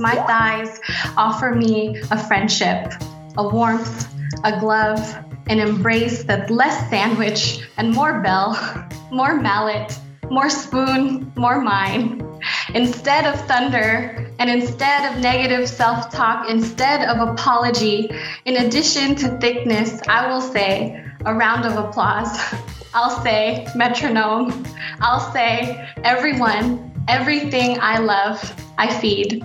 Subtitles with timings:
[0.00, 0.80] My thighs
[1.16, 2.92] offer me a friendship,
[3.38, 4.12] a warmth,
[4.42, 4.98] a glove,
[5.46, 8.58] an embrace that's less sandwich and more bell,
[9.12, 9.96] more mallet,
[10.28, 12.20] more spoon, more mine.
[12.74, 18.10] Instead of thunder and instead of negative self talk, instead of apology,
[18.44, 22.36] in addition to thickness, I will say a round of applause.
[22.92, 24.66] I'll say metronome.
[25.00, 29.44] I'll say everyone, everything I love, I feed.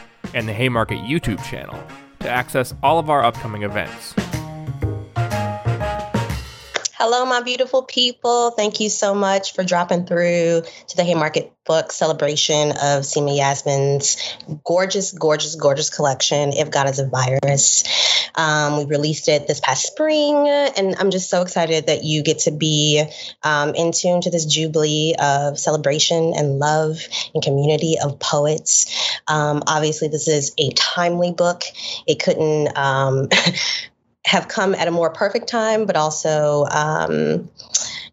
[0.33, 1.81] and the Haymarket YouTube channel
[2.19, 4.13] to access all of our upcoming events.
[7.03, 8.51] Hello, my beautiful people.
[8.51, 14.17] Thank you so much for dropping through to the Haymarket Book celebration of Seema Yasmin's
[14.63, 17.85] gorgeous, gorgeous, gorgeous collection, If God is a Virus.
[18.35, 22.39] Um, we released it this past spring, and I'm just so excited that you get
[22.39, 23.03] to be
[23.41, 26.99] um, in tune to this jubilee of celebration and love
[27.33, 29.19] and community of poets.
[29.27, 31.63] Um, obviously, this is a timely book.
[32.05, 33.29] It couldn't um,
[34.25, 37.49] have come at a more perfect time, but also um,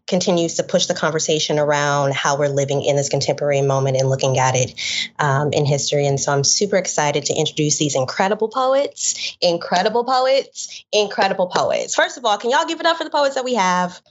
[0.07, 4.39] continues to push the conversation around how we're living in this contemporary moment and looking
[4.39, 4.73] at it
[5.19, 6.07] um, in history.
[6.07, 11.95] And so I'm super excited to introduce these incredible poets, incredible poets, incredible poets.
[11.95, 14.01] First of all, can y'all give it up for the poets that we have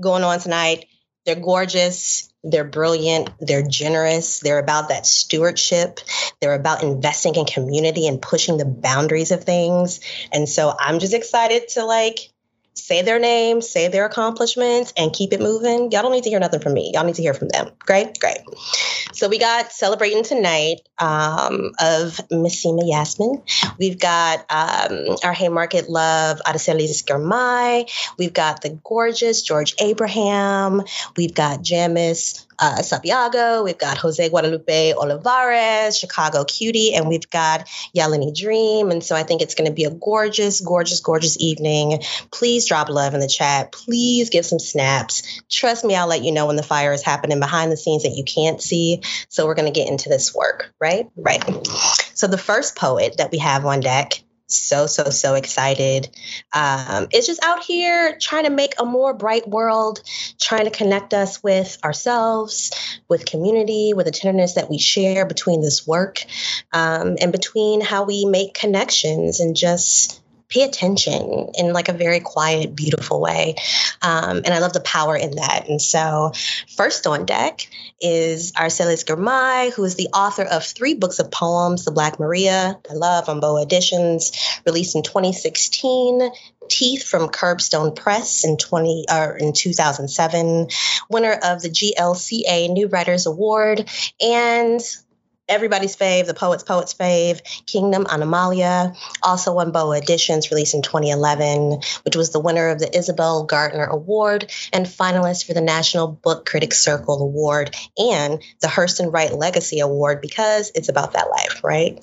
[0.00, 0.86] going on tonight?
[1.26, 2.27] They're gorgeous.
[2.44, 3.30] They're brilliant.
[3.40, 4.40] They're generous.
[4.40, 6.00] They're about that stewardship.
[6.40, 10.00] They're about investing in community and pushing the boundaries of things.
[10.32, 12.30] And so I'm just excited to like
[12.78, 15.90] say their names, say their accomplishments, and keep it moving.
[15.92, 16.92] Y'all don't need to hear nothing from me.
[16.94, 17.70] Y'all need to hear from them.
[17.80, 18.38] Great, great.
[19.12, 23.42] So we got celebrating tonight um, of Miss Seema Yasmin.
[23.78, 27.90] We've got um, our Haymarket love, Aracelis Girmay.
[28.18, 30.82] We've got the gorgeous George Abraham.
[31.16, 37.68] We've got Janice uh, Sapigao, we've got Jose Guadalupe Olivares, Chicago Cutie, and we've got
[37.96, 38.90] Yalini Dream.
[38.90, 42.02] And so I think it's going to be a gorgeous, gorgeous, gorgeous evening.
[42.30, 43.72] Please drop love in the chat.
[43.72, 45.42] Please give some snaps.
[45.48, 48.16] Trust me, I'll let you know when the fire is happening behind the scenes that
[48.16, 49.02] you can't see.
[49.28, 51.08] So we're going to get into this work, right?
[51.16, 51.44] Right.
[52.14, 56.08] So the first poet that we have on deck so so so excited.
[56.52, 60.02] Um, it's just out here trying to make a more bright world
[60.40, 62.72] trying to connect us with ourselves
[63.08, 66.24] with community with the tenderness that we share between this work
[66.72, 72.20] um, and between how we make connections and just pay attention in like a very
[72.20, 73.56] quiet, beautiful way.
[74.00, 75.68] Um, and I love the power in that.
[75.68, 76.32] And so,
[76.76, 77.68] first on deck
[78.00, 82.78] is Aracelis Girmay, who is the author of three books of poems, The Black Maria,
[82.90, 84.32] I love on Boa Editions,
[84.64, 86.30] released in 2016,
[86.68, 90.68] Teeth from Curbstone Press in 20 or in 2007,
[91.08, 93.88] winner of the GLCA New Writers Award,
[94.20, 94.80] and
[95.48, 101.80] everybody's fave, the poet's poet's fave, Kingdom Animalia, also won Boa Editions, released in 2011,
[102.04, 106.46] which was the winner of the Isabel Gardner Award and finalist for the National Book
[106.46, 111.98] Critics Circle Award and the Hurston Wright Legacy Award because it's about that life, right?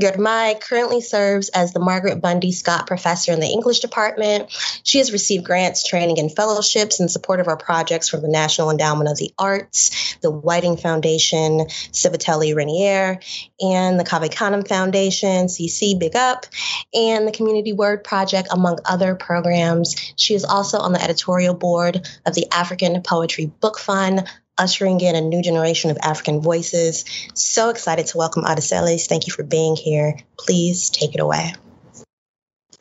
[0.00, 4.50] Girmay currently serves as the Margaret Bundy Scott Professor in the English Department.
[4.82, 8.70] She has received grants, training, and fellowships in support of her projects from the National
[8.70, 13.18] Endowment of the Arts, the Whiting Foundation, Civitella Ranieri,
[13.60, 16.46] and the Canem Foundation, CC Big Up,
[16.94, 19.96] and the Community Word Project, among other programs.
[20.16, 24.26] She is also on the editorial board of the African Poetry Book Fund,
[24.58, 27.04] ushering in a new generation of African voices.
[27.34, 29.06] So excited to welcome Aracelis.
[29.06, 30.16] Thank you for being here.
[30.38, 31.52] Please take it away.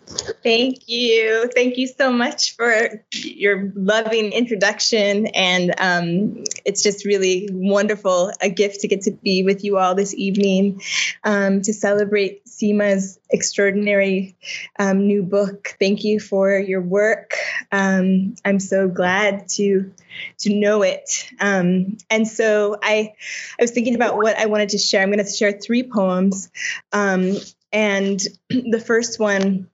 [0.07, 1.49] Thank you.
[1.53, 5.27] Thank you so much for your loving introduction.
[5.27, 9.95] And um, it's just really wonderful, a gift to get to be with you all
[9.95, 10.81] this evening
[11.23, 14.37] um, to celebrate Seema's extraordinary
[14.77, 15.75] um, new book.
[15.79, 17.33] Thank you for your work.
[17.71, 19.91] Um, I'm so glad to
[20.39, 21.29] to know it.
[21.39, 23.13] Um, and so I
[23.59, 25.01] I was thinking about what I wanted to share.
[25.01, 26.51] I'm going to share three poems.
[26.91, 27.37] Um,
[27.71, 29.67] and the first one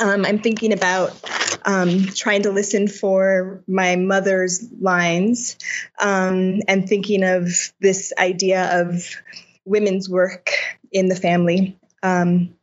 [0.00, 1.20] um, I'm thinking about
[1.64, 5.56] um, trying to listen for my mother's lines
[5.98, 7.48] um, and thinking of
[7.80, 9.16] this idea of
[9.64, 10.50] women's work
[10.92, 11.78] in the family.
[12.02, 12.54] Um,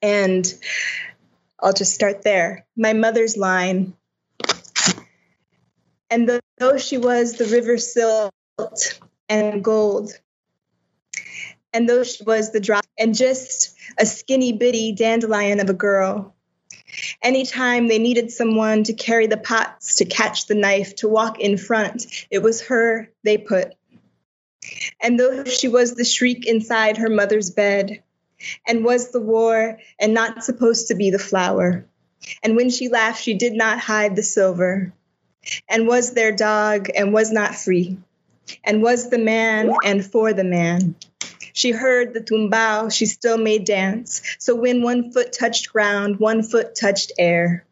[0.00, 0.46] and
[1.60, 2.66] I'll just start there.
[2.76, 3.94] My mother's line.
[6.10, 8.32] And though she was the river silt
[9.28, 10.12] and gold,
[11.72, 16.34] and though she was the drop and just a skinny bitty dandelion of a girl,
[17.22, 21.56] Anytime they needed someone to carry the pots, to catch the knife, to walk in
[21.56, 23.74] front, it was her they put.
[25.00, 28.02] And though she was the shriek inside her mother's bed,
[28.66, 31.86] and was the war, and not supposed to be the flower,
[32.42, 34.92] and when she laughed, she did not hide the silver,
[35.68, 37.98] and was their dog, and was not free,
[38.64, 40.94] and was the man, and for the man.
[41.52, 44.22] She heard the tumbao, she still made dance.
[44.38, 47.66] So when one foot touched ground, one foot touched air.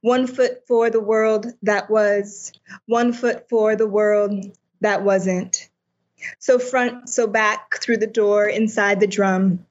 [0.00, 2.52] One foot for the world that was,
[2.86, 5.68] one foot for the world that wasn't.
[6.38, 9.66] So front, so back, through the door, inside the drum.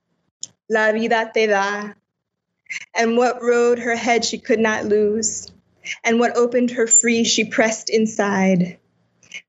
[0.70, 1.94] La vida te da.
[2.94, 5.52] And what rode her head she could not lose.
[6.04, 8.80] And what opened her free she pressed inside.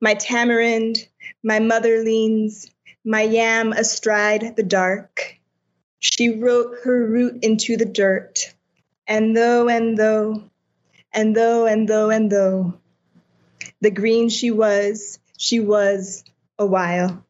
[0.01, 0.99] My tamarind,
[1.43, 2.71] my mother leans,
[3.05, 5.37] my yam astride the dark.
[6.01, 8.55] She wrote her root into the dirt,
[9.07, 10.45] and though and though,
[11.13, 12.79] and though and though and though,
[13.81, 16.25] the green she was, she was
[16.59, 17.25] a while.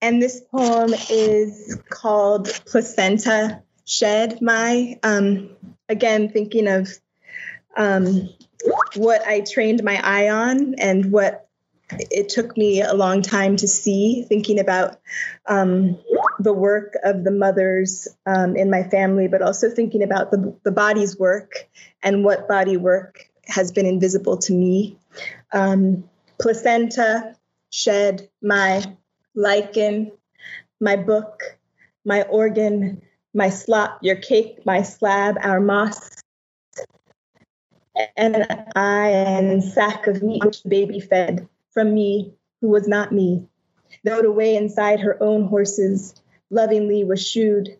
[0.00, 4.98] And this poem is called Placenta Shed My.
[5.02, 5.56] Um,
[5.88, 6.88] again, thinking of
[7.76, 8.28] um,
[8.96, 11.48] what I trained my eye on and what
[11.90, 15.00] it took me a long time to see, thinking about
[15.46, 15.98] um,
[16.38, 20.70] the work of the mothers um, in my family, but also thinking about the, the
[20.70, 21.66] body's work
[22.02, 24.98] and what body work has been invisible to me.
[25.52, 26.08] Um,
[26.38, 27.34] placenta,
[27.70, 28.84] shed, my
[29.34, 30.12] lichen,
[30.80, 31.58] my book,
[32.04, 33.02] my organ,
[33.34, 36.17] my slop, your cake, my slab, our moss,
[38.16, 43.12] and I and sack of meat which the baby fed from me who was not
[43.12, 43.48] me.
[44.04, 46.14] Though away inside her own horses,
[46.50, 47.78] lovingly was shooed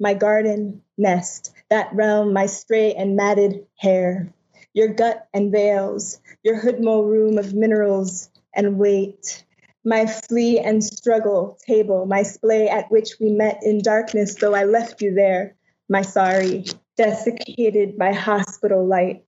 [0.00, 4.32] my garden nest, that realm, my stray and matted hair,
[4.72, 9.44] your gut and veils, your hoodmo room of minerals and weight,
[9.84, 14.64] my flea and struggle table, my splay at which we met in darkness, though I
[14.64, 15.56] left you there,
[15.88, 16.64] my sorry,
[16.96, 19.24] desiccated by hospital light.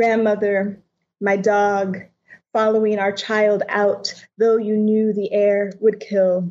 [0.00, 0.80] Grandmother,
[1.20, 1.98] my dog,
[2.54, 6.50] following our child out, though you knew the air would kill.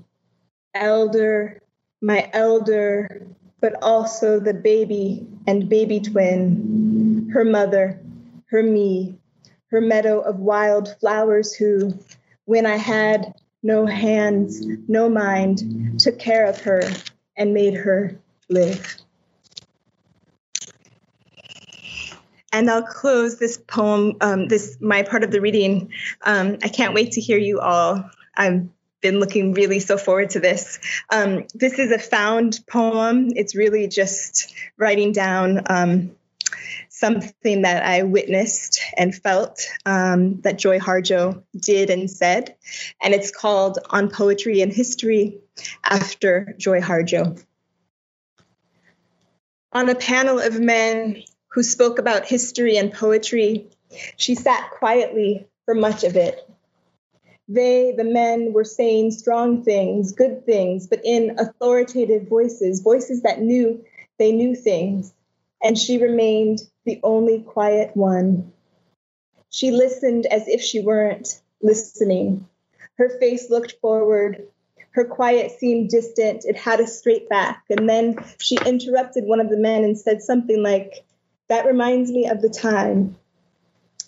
[0.76, 1.60] Elder,
[2.00, 3.26] my elder,
[3.60, 8.00] but also the baby and baby twin, her mother,
[8.52, 9.18] her me,
[9.72, 11.98] her meadow of wild flowers who,
[12.46, 16.84] when I had no hands, no mind, took care of her
[17.36, 18.16] and made her
[18.48, 18.98] live.
[22.52, 25.92] And I'll close this poem, um, this my part of the reading.
[26.24, 28.10] Um, I can't wait to hear you all.
[28.36, 28.68] I've
[29.02, 30.80] been looking really so forward to this.
[31.10, 33.30] Um, this is a found poem.
[33.36, 36.12] It's really just writing down um,
[36.90, 42.56] something that I witnessed and felt um, that Joy Harjo did and said.
[43.02, 45.38] And it's called On Poetry and History
[45.84, 47.42] after Joy Harjo.
[49.72, 51.24] On a panel of men
[51.60, 53.68] who spoke about history and poetry.
[54.16, 56.50] She sat quietly for much of it.
[57.50, 63.42] They, the men, were saying strong things, good things, but in authoritative voices, voices that
[63.42, 63.84] knew
[64.18, 65.14] they knew things.
[65.62, 68.54] And she remained the only quiet one.
[69.50, 72.48] She listened as if she weren't listening.
[72.98, 74.48] Her face looked forward.
[74.92, 76.46] Her quiet seemed distant.
[76.46, 77.66] It had a straight back.
[77.70, 81.04] And then she interrupted one of the men and said something like,
[81.50, 83.18] that reminds me of the time.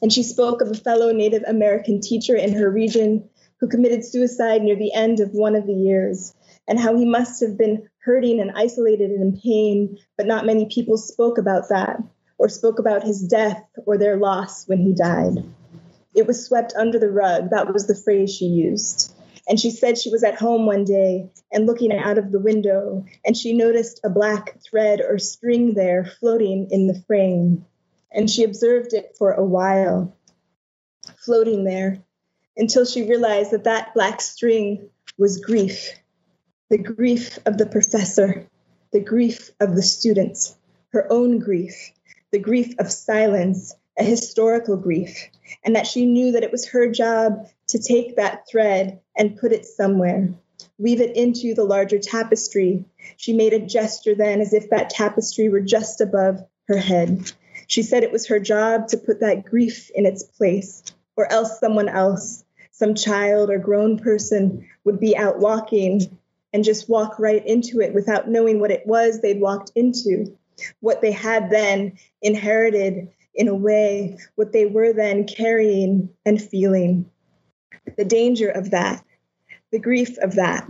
[0.02, 3.30] And she spoke of a fellow Native American teacher in her region
[3.60, 6.34] who committed suicide near the end of one of the years,
[6.68, 10.66] and how he must have been hurting and isolated and in pain, but not many
[10.66, 11.98] people spoke about that,
[12.40, 15.44] or spoke about his death or their loss when he died.
[16.16, 17.52] It was swept under the rug.
[17.52, 19.14] That was the phrase she used.
[19.52, 23.04] And she said she was at home one day and looking out of the window,
[23.26, 27.66] and she noticed a black thread or string there floating in the frame.
[28.14, 30.16] And she observed it for a while,
[31.18, 32.02] floating there,
[32.56, 36.00] until she realized that that black string was grief,
[36.70, 38.48] the grief of the professor,
[38.94, 40.56] the grief of the students,
[40.94, 41.92] her own grief,
[42.32, 45.28] the grief of silence, a historical grief,
[45.66, 49.52] and that she knew that it was her job to take that thread and put
[49.52, 50.34] it somewhere,
[50.78, 52.86] weave it into the larger tapestry.
[53.18, 57.32] She made a gesture then as if that tapestry were just above her head.
[57.68, 60.84] She said it was her job to put that grief in its place,
[61.16, 66.18] or else someone else, some child or grown person, would be out walking
[66.54, 70.38] and just walk right into it without knowing what it was they'd walked into,
[70.80, 77.10] what they had then inherited in a way, what they were then carrying and feeling.
[77.98, 79.04] The danger of that,
[79.72, 80.68] the grief of that.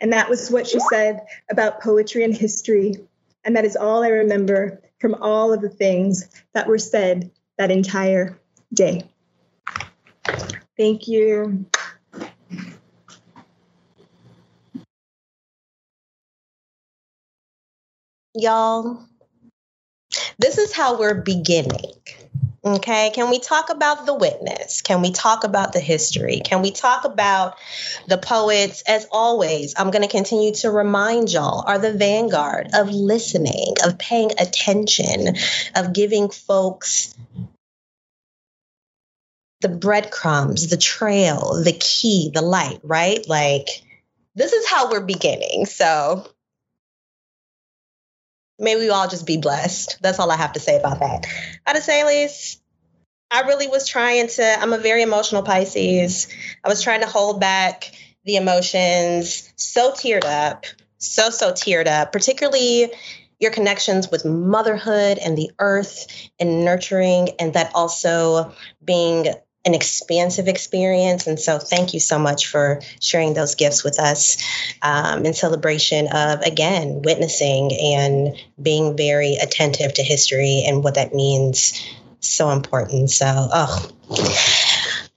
[0.00, 2.94] And that was what she said about poetry and history.
[3.44, 7.70] And that is all I remember from all of the things that were said that
[7.70, 8.38] entire
[8.72, 9.02] day.
[10.76, 11.66] Thank you.
[18.34, 19.04] Y'all,
[20.38, 21.92] this is how we're beginning.
[22.62, 24.82] Okay, can we talk about the witness?
[24.82, 26.42] Can we talk about the history?
[26.44, 27.56] Can we talk about
[28.06, 28.82] the poets?
[28.86, 33.98] As always, I'm going to continue to remind y'all are the vanguard of listening, of
[33.98, 35.36] paying attention,
[35.74, 37.14] of giving folks
[39.62, 43.26] the breadcrumbs, the trail, the key, the light, right?
[43.26, 43.68] Like,
[44.34, 45.64] this is how we're beginning.
[45.64, 46.26] So,
[48.60, 49.98] may we all just be blessed.
[50.00, 51.26] That's all I have to say about that.
[51.74, 52.60] To say, Lise,
[53.30, 56.28] I really was trying to, I'm a very emotional Pisces.
[56.64, 57.92] I was trying to hold back
[58.24, 60.66] the emotions, so teared up,
[60.98, 62.92] so, so teared up, particularly
[63.38, 66.06] your connections with motherhood and the earth
[66.38, 68.52] and nurturing, and that also
[68.84, 69.26] being
[69.64, 71.26] an expansive experience.
[71.26, 74.38] And so, thank you so much for sharing those gifts with us
[74.82, 81.14] um, in celebration of, again, witnessing and being very attentive to history and what that
[81.14, 81.82] means.
[82.20, 83.10] So important.
[83.10, 83.90] So, oh.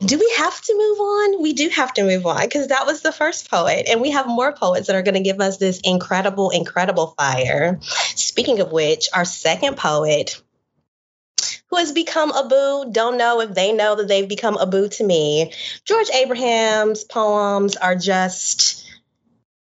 [0.06, 1.42] Do we have to move on?
[1.42, 4.28] We do have to move on because that was the first poet, and we have
[4.28, 7.80] more poets that are going to give us this incredible, incredible fire.
[8.16, 10.42] Speaking of which, our second poet
[11.74, 12.92] who has become a boo.
[12.92, 15.52] Don't know if they know that they've become a boo to me.
[15.86, 18.88] George Abraham's poems are just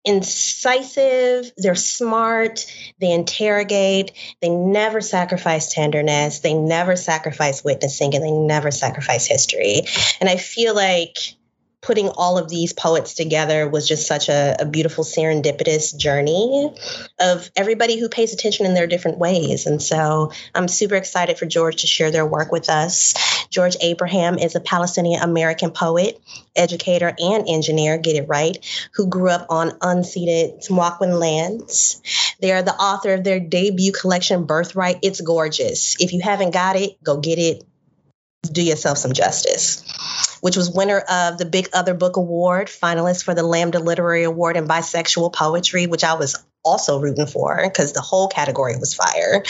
[0.04, 4.12] incisive, they're smart, they interrogate,
[4.42, 9.84] they never sacrifice tenderness, they never sacrifice witnessing, and they never sacrifice history.
[10.20, 11.18] And I feel like
[11.86, 16.74] putting all of these poets together was just such a, a, beautiful serendipitous journey
[17.20, 19.68] of everybody who pays attention in their different ways.
[19.68, 23.13] And so I'm super excited for George to share their work with us.
[23.50, 26.20] George Abraham is a Palestinian American poet,
[26.56, 28.58] educator, and engineer, get it right,
[28.96, 32.01] who grew up on unceded Timucuan lands.
[32.42, 35.00] They are the author of their debut collection, Birthright.
[35.04, 35.96] It's gorgeous.
[36.01, 37.63] If you haven't got it, go get it.
[38.50, 39.84] Do yourself some justice
[40.46, 44.58] which was winner of the Big Other Book Award, finalist for the Lambda Literary Award
[44.58, 49.44] in Bisexual Poetry, which I was also rooting for because the whole category was fire,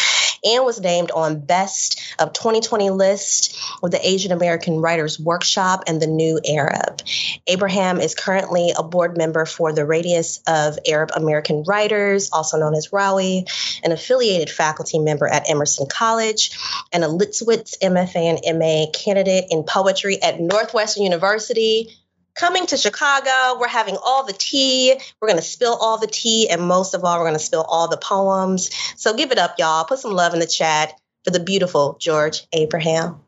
[0.43, 6.01] and was named on Best of 2020 list with the Asian American Writers Workshop and
[6.01, 7.01] the New Arab.
[7.47, 12.75] Abraham is currently a board member for the Radius of Arab American Writers, also known
[12.75, 13.45] as RAWI,
[13.83, 16.57] an affiliated faculty member at Emerson College,
[16.91, 21.97] and a Litowitz MFA and MA candidate in poetry at Northwestern University
[22.35, 23.59] coming to Chicago.
[23.59, 24.93] We're having all the tea.
[25.19, 26.49] We're going to spill all the tea.
[26.49, 28.69] And most of all, we're going to spill all the poems.
[28.97, 29.85] So give it up, y'all.
[29.85, 33.21] Put some love in the chat for the beautiful George Abraham.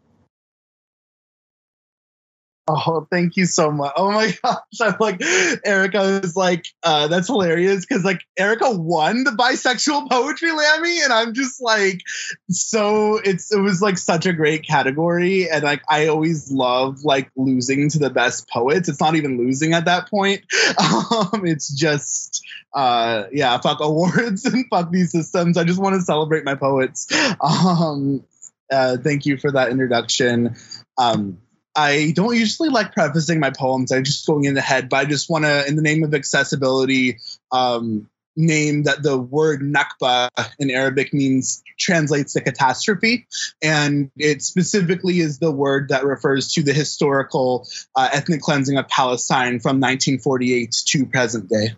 [2.69, 3.93] Oh, thank you so much.
[3.95, 4.57] Oh my gosh.
[4.81, 5.21] I'm like,
[5.65, 11.13] Erica is like, uh, that's hilarious because like Erica won the bisexual poetry Lammy, and
[11.13, 12.01] I'm just like,
[12.49, 15.49] so it's it was like such a great category.
[15.49, 18.89] And like I always love like losing to the best poets.
[18.89, 20.43] It's not even losing at that point.
[20.77, 25.57] Um, it's just uh yeah, fuck awards and fuck these systems.
[25.57, 27.07] I just want to celebrate my poets.
[27.41, 28.23] Um
[28.71, 30.55] uh thank you for that introduction.
[30.97, 31.39] Um
[31.77, 33.91] I don't usually like prefacing my poems.
[33.91, 36.15] I'm just going in the head, but I just want to, in the name of
[36.15, 37.19] accessibility,
[37.51, 40.29] um, name that the word Nakba
[40.59, 43.27] in Arabic means translates to catastrophe,
[43.61, 48.87] and it specifically is the word that refers to the historical uh, ethnic cleansing of
[48.87, 51.75] Palestine from 1948 to present day.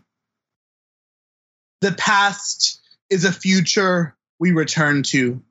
[1.81, 5.41] The past is a future we return to.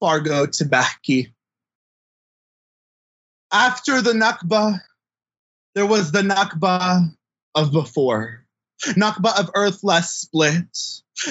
[0.00, 1.32] Fargo Tbakhi
[3.52, 4.80] after the Nakba,
[5.74, 7.10] there was the Nakba
[7.54, 8.44] of before.
[8.82, 10.64] Nakba of earth less split,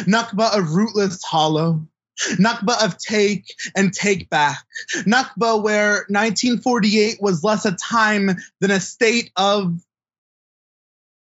[0.06, 1.88] Nakba of rootless hollow,
[2.34, 3.46] Nakba of take
[3.76, 4.64] and take back,
[5.00, 9.80] Nakba where 1948 was less a time than a state of,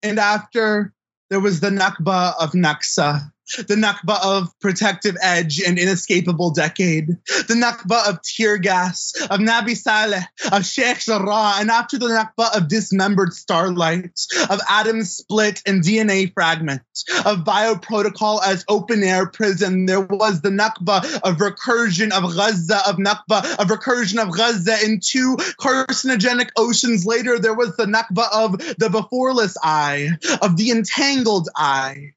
[0.02, 0.94] and after
[1.28, 7.54] there was the Nakba of Naksa, the Nakba of protective edge and inescapable decade, the
[7.54, 12.68] Nakba of tear gas, of Nabi Saleh, of Sheikh Jarrah, and after the Nakba of
[12.68, 14.18] dismembered starlight,
[14.50, 20.50] of atoms split and DNA fragments, of bioprotocol as open air prison, there was the
[20.50, 27.06] Nakba of recursion of Gaza, of Nakba of recursion of Gaza in two carcinogenic oceans
[27.06, 30.10] later, there was the Nakba of the beforeless eye,
[30.42, 32.12] of the entangled eye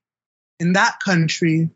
[0.60, 1.70] in that country,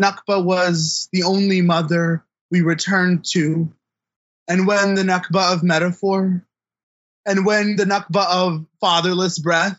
[0.00, 3.72] Nakba was the only mother we returned to.
[4.48, 6.44] And when the Nakba of metaphor,
[7.24, 9.78] and when the Nakba of fatherless breath,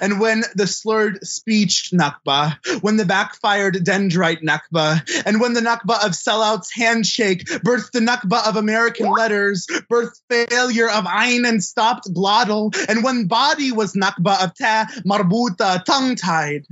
[0.00, 6.04] and when the slurred speech Nakba, when the backfired dendrite Nakba, and when the Nakba
[6.04, 12.12] of sellouts handshake birthed the Nakba of American letters, birthed failure of Ein and stopped
[12.12, 16.66] glottal, and when body was Nakba of ta marbuta, tongue tied.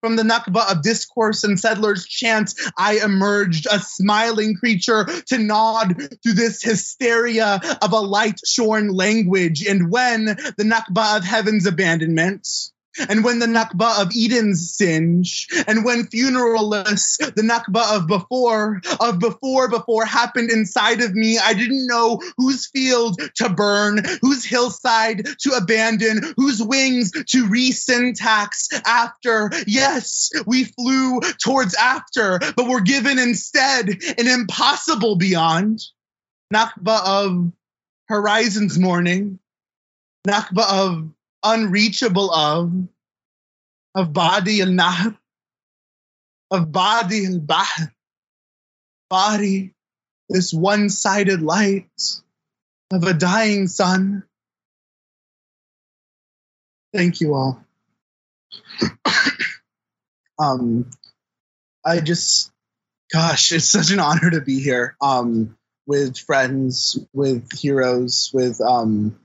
[0.00, 5.96] From the Nakba of discourse and settlers' chants, I emerged, a smiling creature, to nod
[6.22, 9.66] through this hysteria of a light shorn language.
[9.66, 12.46] And when the Nakba of heaven's abandonment,
[13.08, 19.18] and when the Nakba of Eden's singe, and when funeralless, the Nakba of before, of
[19.18, 25.26] before, before happened inside of me, I didn't know whose field to burn, whose hillside
[25.40, 29.50] to abandon, whose wings to resyntax after.
[29.66, 33.88] Yes, we flew towards after, but were given instead
[34.18, 35.80] an impossible beyond.
[36.52, 37.52] Nakba of
[38.08, 39.38] horizons morning,
[40.26, 41.10] Nakba of
[41.42, 42.72] unreachable of,
[43.94, 45.18] of body al nahr,
[46.50, 47.92] of body al bahr,
[49.08, 49.74] body,
[50.28, 51.88] this one sided light
[52.92, 54.24] of a dying sun.
[56.92, 57.64] Thank you all.
[60.38, 60.90] um,
[61.84, 62.50] I just,
[63.12, 64.96] gosh, it's such an honor to be here.
[65.00, 69.18] Um, with friends, with heroes, with um,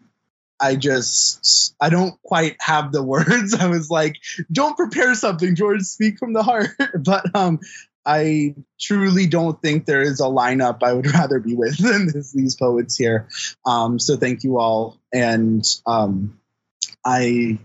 [0.63, 3.53] I just I don't quite have the words.
[3.59, 4.15] I was like,
[4.51, 6.69] don't prepare something, George, speak from the heart.
[7.03, 7.59] But um
[8.05, 12.33] I truly don't think there is a lineup I would rather be with than this,
[12.33, 13.27] these poets here.
[13.65, 14.99] Um, so thank you all.
[15.13, 16.39] And um,
[17.05, 17.59] I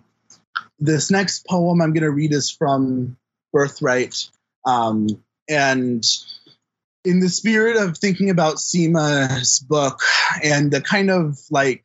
[0.78, 3.16] this next poem I'm gonna read is from
[3.52, 4.28] Birthright.
[4.64, 5.08] Um,
[5.48, 6.04] and
[7.04, 10.00] in the spirit of thinking about Seema's book
[10.42, 11.84] and the kind of like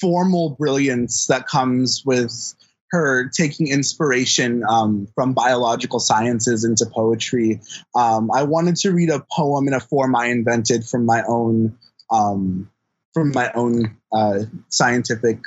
[0.00, 2.54] formal brilliance that comes with
[2.90, 7.60] her taking inspiration um, from biological sciences into poetry.
[7.94, 11.76] Um, I wanted to read a poem in a form I invented from my own
[12.10, 12.70] um,
[13.12, 15.40] from my own uh, scientific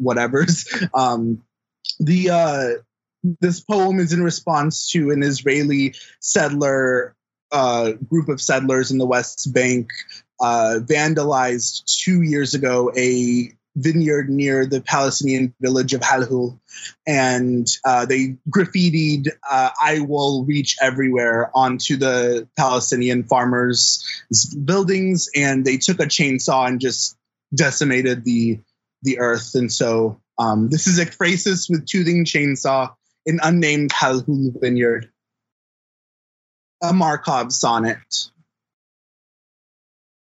[0.00, 0.66] whatevers.
[0.94, 1.42] Um,
[1.98, 2.68] the uh,
[3.40, 7.14] this poem is in response to an Israeli settler
[7.52, 9.88] uh, group of settlers in the West Bank
[10.40, 16.58] uh, vandalized two years ago a vineyard near the Palestinian village of Halhul,
[17.06, 24.04] and uh, they graffitied uh, "I will reach everywhere" onto the Palestinian farmers'
[24.64, 27.16] buildings, and they took a chainsaw and just
[27.54, 28.60] decimated the
[29.02, 29.54] the earth.
[29.54, 32.94] And so um, this is Ekphrasis with toothing chainsaw
[33.26, 35.10] in unnamed Halhul vineyard.
[36.82, 37.98] A Markov sonnet.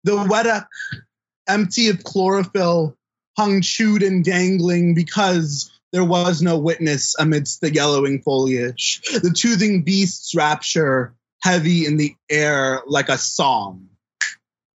[0.03, 0.65] The Wedak,
[1.47, 2.97] empty of chlorophyll,
[3.37, 9.01] hung chewed and dangling because there was no witness amidst the yellowing foliage.
[9.11, 13.87] The toothing beast's rapture heavy in the air like a song.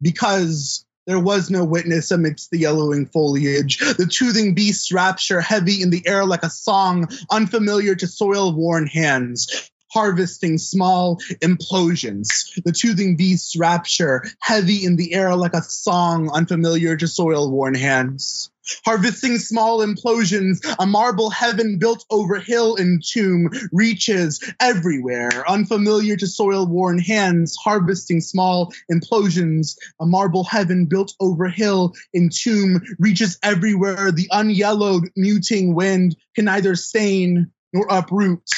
[0.03, 3.79] Because there was no witness amidst the yellowing foliage.
[3.79, 8.87] The toothing beast's rapture heavy in the air like a song, unfamiliar to soil worn
[8.87, 12.29] hands harvesting small implosions.
[12.65, 17.75] The toothing beast's rapture, heavy in the air like a song unfamiliar to soil worn
[17.75, 18.51] hands.
[18.85, 26.27] Harvesting small implosions, a marble heaven built over hill and tomb reaches everywhere, unfamiliar to
[26.27, 33.39] soil worn hands, harvesting small implosions, a marble heaven built over hill and tomb reaches
[33.41, 34.11] everywhere.
[34.11, 38.51] The unyellowed, muting wind can neither stain nor uproot.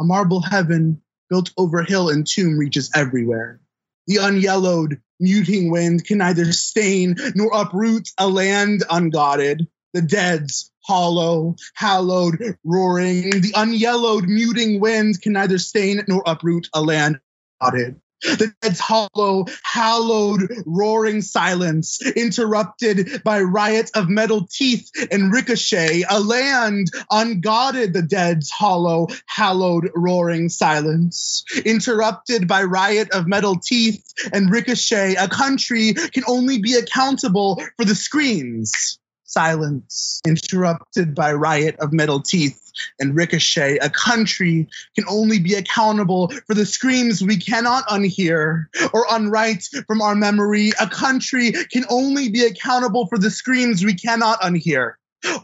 [0.00, 3.60] A marble heaven built over hill and tomb reaches everywhere.
[4.06, 9.66] The unyellowed, muting wind can neither stain nor uproot a land ungodded.
[9.92, 13.30] the dead's hollow, hallowed, roaring.
[13.30, 17.20] The unyellowed, muting wind can neither stain nor uproot a land
[17.62, 18.00] rotted.
[18.22, 26.04] The dead's hollow, hallowed, roaring silence, interrupted by riot of metal teeth and ricochet.
[26.08, 34.04] A land unguarded, the dead's hollow, hallowed, roaring silence, interrupted by riot of metal teeth
[34.32, 35.16] and ricochet.
[35.16, 42.20] A country can only be accountable for the screams silence, interrupted by riot of metal
[42.20, 42.61] teeth
[42.98, 43.78] and ricochet.
[43.78, 50.02] A country can only be accountable for the screams we cannot unhear or unwrite from
[50.02, 50.72] our memory.
[50.80, 54.94] A country can only be accountable for the screams we cannot unhear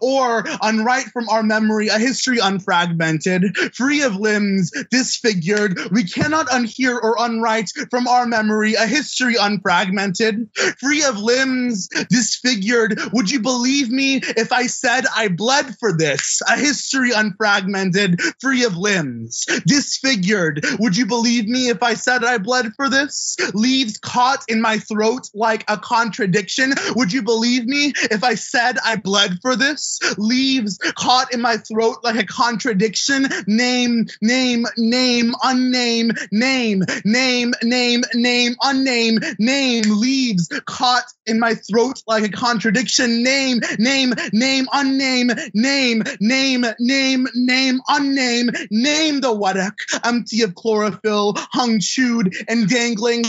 [0.00, 5.78] or unwrite from our memory a history unfragmented, free of limbs, disfigured.
[5.90, 12.98] We cannot unhear or unwrite from our memory a history unfragmented, free of limbs, disfigured.
[13.12, 16.40] Would you believe me if I said I bled for this?
[16.48, 20.64] A history unfragmented, free of limbs, disfigured.
[20.78, 23.36] Would you believe me if I said I bled for this?
[23.54, 26.74] Leaves caught in my throat like a contradiction.
[26.96, 29.67] Would you believe me if I said I bled for this?
[29.68, 33.28] This leaves caught in my throat like a contradiction.
[33.46, 42.02] Name, name, name, unname, name, name, name, name, unname, name, leaves caught in my throat
[42.06, 43.22] like a contradiction.
[43.22, 51.34] Name, name, name, unname, name, name, name, name, unname, name the Wadok, empty of chlorophyll,
[51.52, 53.24] hung, chewed, and dangling.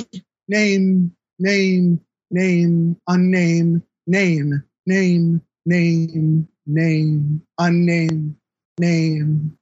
[0.47, 1.99] Name, name,
[2.32, 8.36] name, unname, name, name, name, name, unnamed,
[8.79, 9.58] name.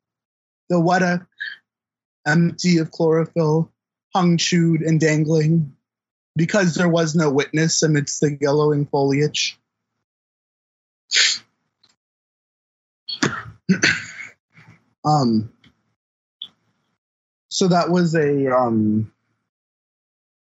[0.70, 1.28] The Wadok,
[2.26, 3.72] empty of chlorophyll,
[4.16, 5.76] hung chewed and dangling,
[6.36, 9.60] because there was no witness amidst the yellowing foliage.
[15.06, 15.52] um,
[17.50, 19.12] so that was a um,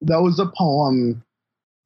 [0.02, 1.23] that was a poem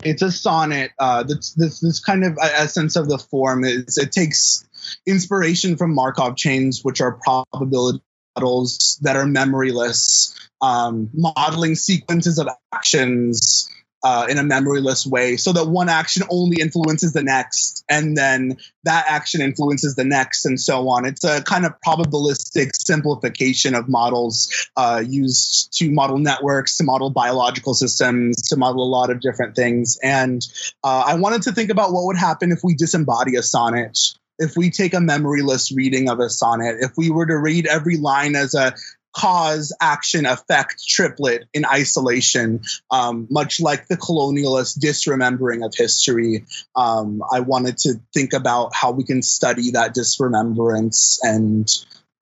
[0.05, 0.93] it's a sonnet.
[0.99, 4.67] Uh, this this this kind of essence of the form is it takes
[5.07, 8.03] inspiration from Markov chains, which are probability
[8.37, 13.69] models that are memoryless, um, modeling sequences of actions
[14.03, 18.57] uh, in a memoryless way so that one action only influences the next and then
[18.85, 21.05] that action influences the next and so on.
[21.05, 27.11] It's a kind of probabilistic simplification of models uh, used to model networks to model
[27.11, 29.99] biological systems to model a lot of different things.
[30.03, 30.47] And
[30.85, 33.99] uh, i wanted to think about what would happen if we disembody a sonnet
[34.39, 37.97] if we take a memoryless reading of a sonnet, if we were to read every
[37.97, 38.75] line as a
[39.19, 46.45] cause action effect triplet in isolation, um, much like the colonialist disremembering of history.
[46.77, 51.69] Um, I wanted to think about how we can study that disremembrance and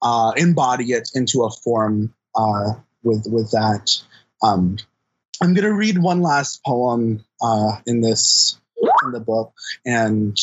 [0.01, 3.91] uh, embody it into a form uh, with with that.
[4.43, 4.79] Um,
[5.43, 8.59] I'm going to read one last poem uh, in this
[9.05, 9.53] in the book,
[9.85, 10.39] and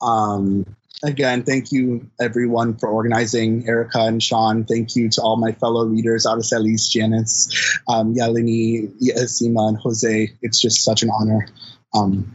[0.00, 4.64] um, again, thank you everyone for organizing, Erica and Sean.
[4.64, 10.32] Thank you to all my fellow readers, Aracelis, Janice, um, Yalini, Yasima, and Jose.
[10.42, 11.48] It's just such an honor.
[11.94, 12.34] Um,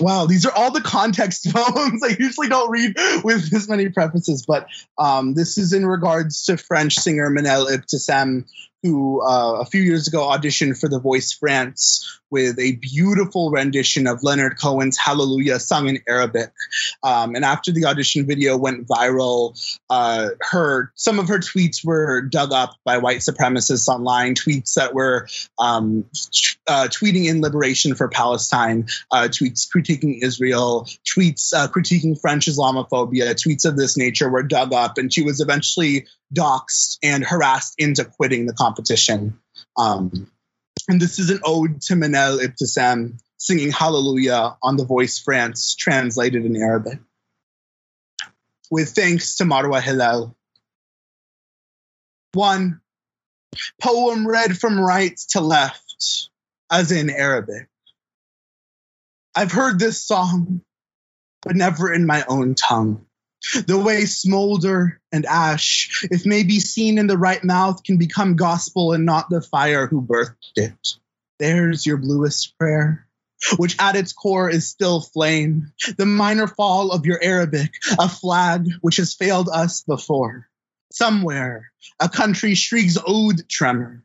[0.00, 2.02] wow, these are all the context poems.
[2.02, 4.66] I usually don't read with this many prefaces, but
[4.98, 8.48] um, this is in regards to French singer Mennel Ibtissem,
[8.82, 14.06] who uh, a few years ago auditioned for The Voice France with a beautiful rendition
[14.06, 16.50] of Leonard Cohen's Hallelujah sung in Arabic.
[17.02, 19.54] Um, and after the audition video went viral,
[19.90, 24.94] uh, her some of her tweets were dug up by white supremacists online, tweets that
[24.94, 26.06] were um,
[26.66, 33.34] uh, tweeting in liberation for Palestine, uh, tweets critiquing Israel, tweets uh, critiquing French Islamophobia,
[33.34, 38.06] tweets of this nature were dug up, and she was eventually doxxed and harassed into
[38.06, 38.71] quitting the competition.
[39.76, 40.30] Um,
[40.88, 46.44] and this is an ode to Mennel Ibtissem singing Hallelujah on The Voice France, translated
[46.44, 47.00] in Arabic.
[48.70, 50.34] With thanks to Marwa Helal.
[52.34, 52.80] One,
[53.80, 56.30] poem read from right to left,
[56.70, 57.68] as in Arabic.
[59.34, 60.62] I've heard this song,
[61.42, 63.04] but never in my own tongue.
[63.66, 68.36] The way smolder and ash, if may be seen in the right mouth, can become
[68.36, 70.94] gospel and not the fire who birthed it.
[71.38, 73.06] There's your bluest prayer,
[73.56, 78.68] which at its core is still flame, the minor fall of your Arabic, a flag
[78.80, 80.48] which has failed us before.
[80.92, 84.04] Somewhere, a country shrieks ode tremor,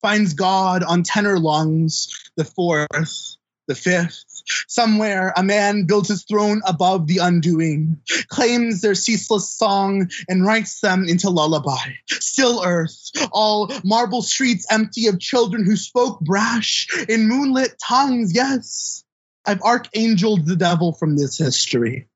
[0.00, 4.24] finds God on tenor lungs, the fourth, the fifth,
[4.66, 10.80] Somewhere, a man builds his throne above the undoing, claims their ceaseless song, and writes
[10.80, 11.92] them into lullaby.
[12.08, 18.34] Still earth, all marble streets empty of children who spoke brash in moonlit tongues.
[18.34, 19.04] Yes,
[19.46, 22.08] I've archangeled the devil from this history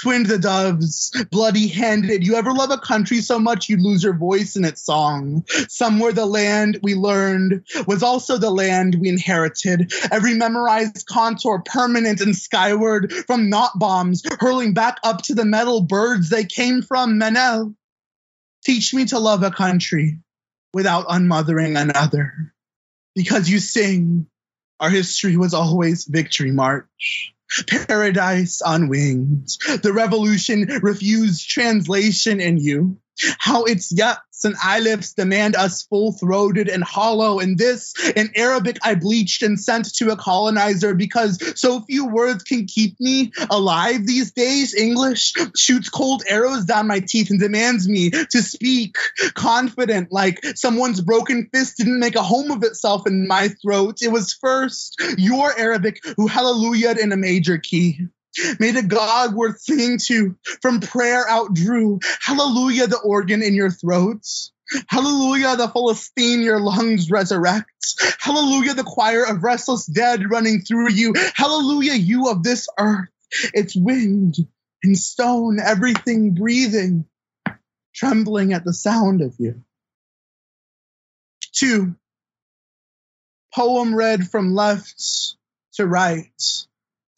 [0.00, 2.26] twinned the doves, bloody handed.
[2.26, 5.44] You ever love a country so much you'd lose your voice in its song?
[5.68, 9.92] Somewhere the land we learned was also the land we inherited.
[10.10, 15.82] Every memorized contour permanent and skyward from knot bombs hurling back up to the metal
[15.82, 17.18] birds they came from.
[17.18, 17.74] Mennel,
[18.64, 20.18] teach me to love a country
[20.72, 22.54] without unmothering another.
[23.14, 24.26] Because you sing,
[24.80, 27.34] our history was always victory march
[27.66, 29.58] paradise on wings.
[29.82, 32.98] The revolution refused translation in you.
[33.38, 37.38] How its yucks and eyelids demand us full throated and hollow.
[37.38, 42.42] And this, in Arabic, I bleached and sent to a colonizer because so few words
[42.42, 44.74] can keep me alive these days.
[44.74, 48.96] English shoots cold arrows down my teeth and demands me to speak
[49.34, 54.02] confident, like someone's broken fist didn't make a home of itself in my throat.
[54.02, 58.00] It was first your Arabic who hallelujah in a major key.
[58.58, 62.00] May the God worth singing to from prayer outdrew.
[62.20, 64.52] Hallelujah, the organ in your throats.
[64.88, 68.16] Hallelujah, the Palestine your lungs resurrects.
[68.18, 71.12] Hallelujah, the choir of restless dead running through you.
[71.34, 73.10] Hallelujah, you of this earth,
[73.52, 74.36] its wind
[74.82, 77.04] and stone, everything breathing,
[77.94, 79.62] trembling at the sound of you.
[81.52, 81.94] Two,
[83.54, 85.36] poem read from left
[85.74, 86.32] to right,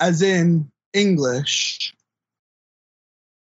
[0.00, 1.92] as in English.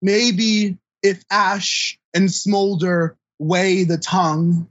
[0.02, 4.68] Maybe if ash and smolder weigh the tongue,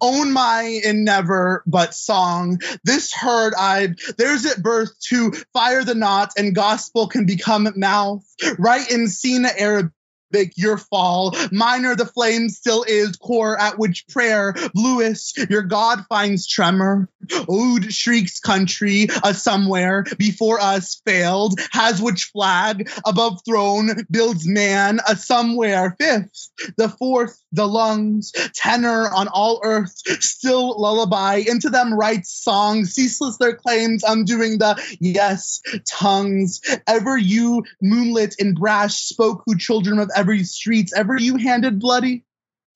[0.00, 2.60] own my and never but song.
[2.84, 8.24] This herd I there's at birth to fire the knot and gospel can become mouth.
[8.58, 9.92] Right in Sina Arab
[10.30, 11.34] big your fall.
[11.50, 17.08] Minor the flame still is, core at which prayer, bluest, your God finds tremor.
[17.50, 25.00] Ood shrieks country, a somewhere before us failed, has which flag above throne builds man,
[25.08, 31.92] a somewhere fifth, the fourth, the lungs, tenor on all earth, still lullaby, into them
[31.94, 36.60] writes songs, ceaseless their claims, undoing the yes tongues.
[36.86, 42.24] Ever you, moonlit and brash, spoke who children of every streets ever you handed bloody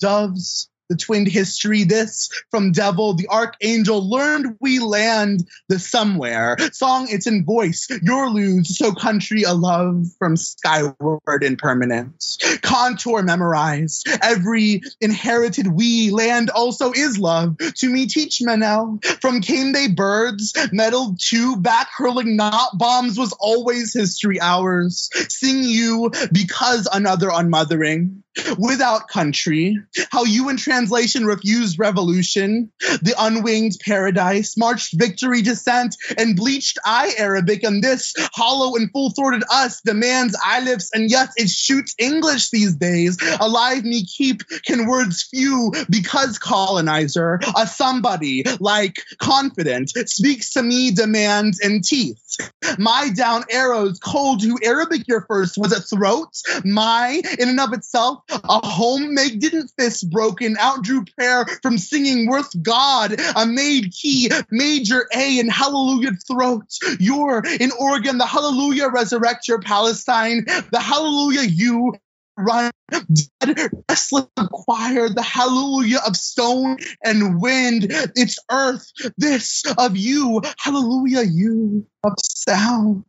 [0.01, 1.85] doves the twinned history.
[1.85, 6.59] This from Devil, the Archangel, learned we land the somewhere.
[6.73, 12.39] Song, it's in voice, your lose, so country a love from skyward impermanence.
[12.61, 17.57] Contour memorized, every inherited we land also is love.
[17.57, 18.99] To me, teach Mennel.
[19.23, 25.09] From came they birds, metal to back hurling not bombs was always history ours.
[25.31, 28.22] Sing you because another unmothering
[28.59, 29.79] without country,
[30.11, 32.71] how you in translation refused revolution,
[33.03, 39.11] the unwinged paradise, marched victory descent, and bleached eye Arabic, and this hollow and full
[39.11, 43.19] throated us demands eyelips, and yes, it shoots English these days.
[43.41, 50.91] Alive me keep can words few because colonizer, a somebody like confident, speaks to me
[50.91, 52.37] demands and teeth.
[52.79, 56.29] My down arrows, cold who Arabic your first was a throat?
[56.65, 60.79] My in and of itself a home make didn't fist broken, out.
[60.79, 66.67] outdrew prayer from singing worth God, a made key, major A in hallelujah throat.
[66.99, 71.95] You're in Oregon, the hallelujah resurrect your Palestine, the hallelujah you
[72.37, 80.41] run dead restless choir the hallelujah of stone and wind it's earth this of you
[80.59, 83.05] hallelujah you of sound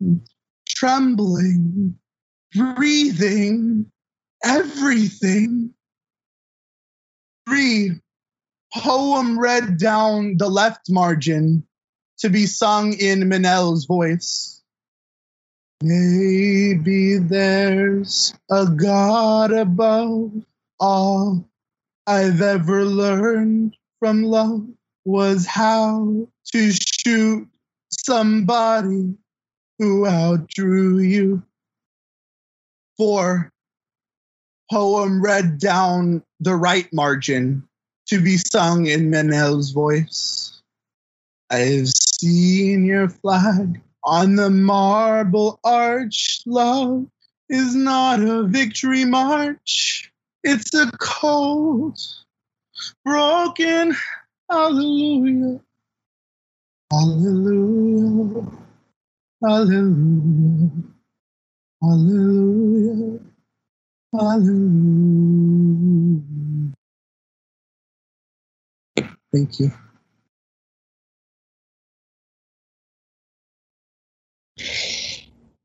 [0.68, 1.98] trembling
[2.54, 3.86] breathing
[4.44, 5.74] everything.
[7.48, 8.02] Three,
[8.74, 11.66] poem read down the left margin
[12.20, 14.62] to be sung in Mennel's voice.
[15.82, 20.32] Maybe there's a God above.
[20.80, 21.50] All
[22.08, 24.68] I've ever learned from love
[25.06, 27.48] was how to shoot
[27.90, 29.16] somebody
[29.80, 31.44] who outdrew you.
[32.98, 33.53] Four,
[34.74, 37.64] poem read down the right margin
[38.08, 40.62] to be sung in Mennel's voice.
[41.52, 46.42] I've seen your flag on the marble arch.
[46.48, 47.06] Love
[47.50, 50.12] is not a victory march,
[50.44, 52.00] it's a cold,
[53.06, 53.96] broken
[54.50, 55.62] hallelujah.
[56.92, 58.48] Hallelujah.
[59.44, 60.72] Hallelujah.
[61.82, 63.33] Hallelujah.
[69.34, 69.72] Thank you.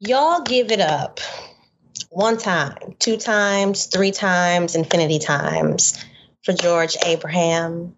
[0.00, 1.20] Y'all give it up
[2.11, 6.02] one time, two times, three times, infinity times
[6.44, 7.96] for George Abraham.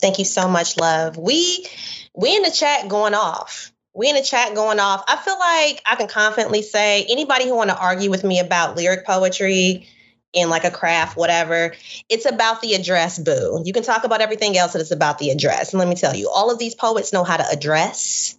[0.00, 1.16] Thank you so much, love.
[1.16, 1.66] We
[2.14, 3.72] we in the chat going off.
[3.96, 5.04] We in the chat going off.
[5.08, 8.76] I feel like I can confidently say anybody who want to argue with me about
[8.76, 9.88] lyric poetry
[10.32, 11.72] in like a craft, whatever,
[12.10, 13.62] it's about the address, boo.
[13.64, 15.72] You can talk about everything else, but it's about the address.
[15.72, 18.38] And let me tell you, all of these poets know how to address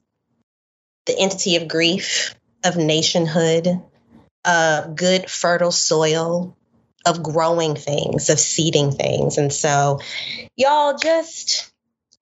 [1.08, 3.82] the entity of grief, of nationhood,
[4.46, 6.56] of good, fertile soil,
[7.06, 9.39] of growing things, of seeding things.
[9.39, 10.00] And so,
[10.56, 11.72] y'all just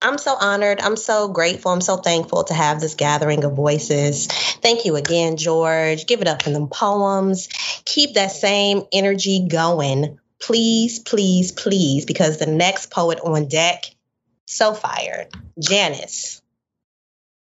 [0.02, 0.80] I'm so honored.
[0.80, 1.72] I'm so grateful.
[1.72, 4.26] I'm so thankful to have this gathering of voices.
[4.26, 6.06] Thank you again, George.
[6.06, 7.48] Give it up for them poems.
[7.84, 10.18] Keep that same energy going.
[10.38, 13.84] Please, please, please, because the next poet on deck,
[14.44, 15.28] so fired.
[15.58, 16.42] Janice.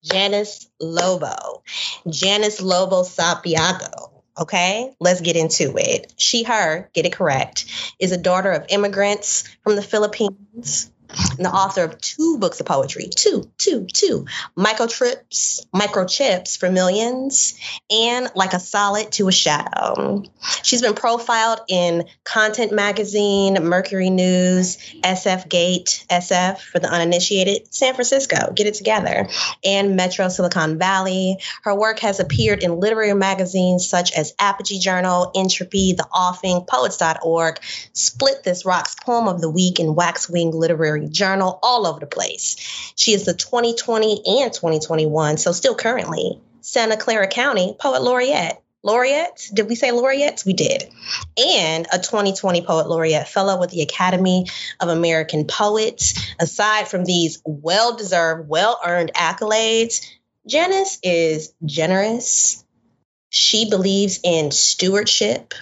[0.04, 1.62] Janice Lobo.
[2.08, 4.10] Janice Lobo Sapigao.
[4.38, 6.12] Okay, let's get into it.
[6.16, 7.66] She, her, get it correct,
[7.98, 10.90] is a daughter of immigrants from the Philippines
[11.37, 17.55] and the author of two books of poetry, two, two, two, microtrips, microchips for millions,
[17.90, 20.22] and like a solid to a shadow.
[20.62, 27.94] She's been profiled in Content Magazine, Mercury News, SF Gate, SF for the uninitiated, San
[27.94, 29.29] Francisco, get it together,
[29.64, 31.38] and Metro Silicon Valley.
[31.62, 37.59] Her work has appeared in literary magazines such as Apogee Journal, Entropy, The Offing, Poets.org,
[37.92, 42.56] Split This Rock's Poem of the Week, and Waxwing Literary Journal, all over the place.
[42.96, 48.58] She is the 2020 and 2021, so still currently, Santa Clara County Poet Laureate.
[48.84, 49.48] Laureate?
[49.54, 50.44] Did we say laureates?
[50.44, 50.82] We did.
[51.36, 54.46] And a 2020 Poet Laureate Fellow with the Academy
[54.80, 56.14] of American Poets.
[56.40, 60.04] Aside from these well deserved, well earned accolades,
[60.46, 62.64] Janice is generous.
[63.28, 65.54] She believes in stewardship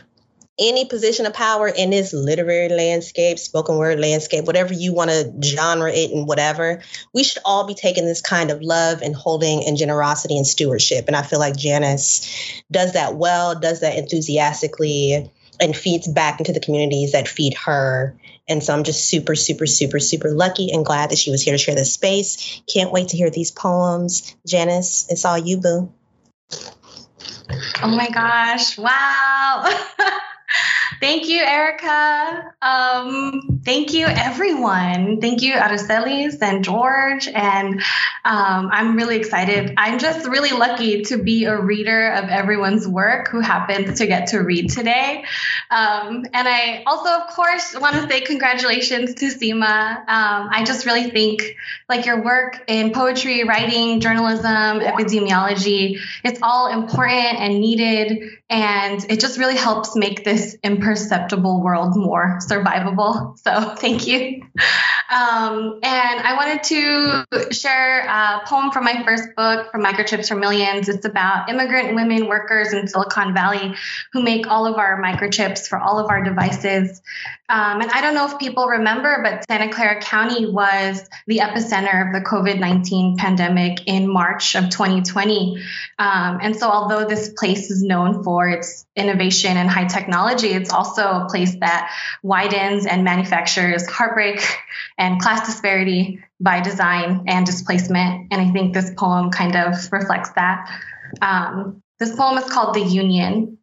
[0.61, 5.33] any position of power in this literary landscape, spoken word landscape, whatever you want to
[5.42, 6.83] genre it and whatever,
[7.14, 11.07] we should all be taking this kind of love and holding and generosity and stewardship.
[11.09, 16.53] And I feel like Janice does that well, does that enthusiastically, and feeds back into
[16.53, 18.16] the communities that feed her.
[18.49, 21.55] And so I'm just super, super, super, super lucky and glad that she was here
[21.55, 22.62] to share this space.
[22.66, 24.35] Can't wait to hear these poems.
[24.46, 25.92] Janice, it's all you, boo.
[27.83, 28.79] Oh my gosh.
[28.79, 29.81] Wow.
[31.01, 32.53] Thank you, Erica.
[32.61, 35.19] Um, thank you, everyone.
[35.23, 37.27] Thank you, Aracelis and George.
[37.27, 37.81] And
[38.23, 39.73] um, I'm really excited.
[39.79, 44.29] I'm just really lucky to be a reader of everyone's work who happens to get
[44.29, 45.25] to read today.
[45.71, 50.01] Um, and I also, of course, want to say congratulations to Seema.
[50.01, 51.57] Um, I just really think
[51.89, 58.39] like your work in poetry, writing, journalism, epidemiology, it's all important and needed.
[58.51, 63.39] And it just really helps make this imperceptible world more survivable.
[63.39, 64.43] So thank you.
[65.11, 70.37] Um, and I wanted to share a poem from my first book, From Microchips for
[70.37, 70.88] Millions.
[70.88, 73.75] It's about immigrant women workers in Silicon Valley
[74.12, 77.03] who make all of our microchips for all of our devices.
[77.49, 82.07] Um, and I don't know if people remember, but Santa Clara County was the epicenter
[82.07, 85.61] of the COVID 19 pandemic in March of 2020.
[85.99, 90.70] Um, and so, although this place is known for its innovation and high technology, it's
[90.70, 91.92] also a place that
[92.23, 94.40] widens and manufactures heartbreak
[95.01, 98.29] and class disparity by design and displacement.
[98.31, 100.71] And I think this poem kind of reflects that.
[101.23, 103.59] Um, this poem is called The Union.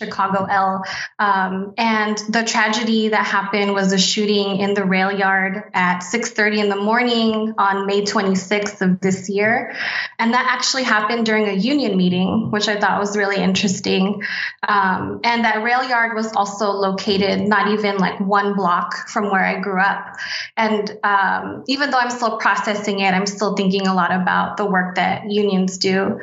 [0.00, 0.84] Chicago L.
[1.18, 6.60] Um, and the tragedy that happened was a shooting in the rail yard at 6:30
[6.60, 9.74] in the morning on May 26th of this year,
[10.18, 14.22] and that actually happened during a union meeting, which I thought was really interesting.
[14.66, 19.44] Um, and that rail yard was also located not even like one block from where
[19.44, 20.16] I grew up.
[20.56, 24.64] And um, even though I'm still processing it, I'm still thinking a lot about the
[24.64, 26.20] work that unions do.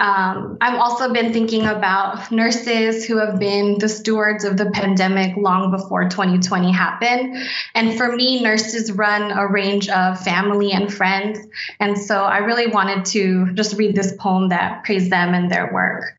[0.00, 5.36] Um, I've also been thinking about nurses who have been the stewards of the pandemic
[5.36, 7.36] long before 2020 happened.
[7.74, 11.38] And for me, nurses run a range of family and friends.
[11.78, 15.72] And so I really wanted to just read this poem that praised them and their
[15.72, 16.16] work.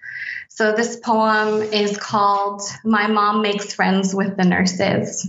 [0.49, 5.27] So this poem is called My Mom Makes Friends with the Nurses.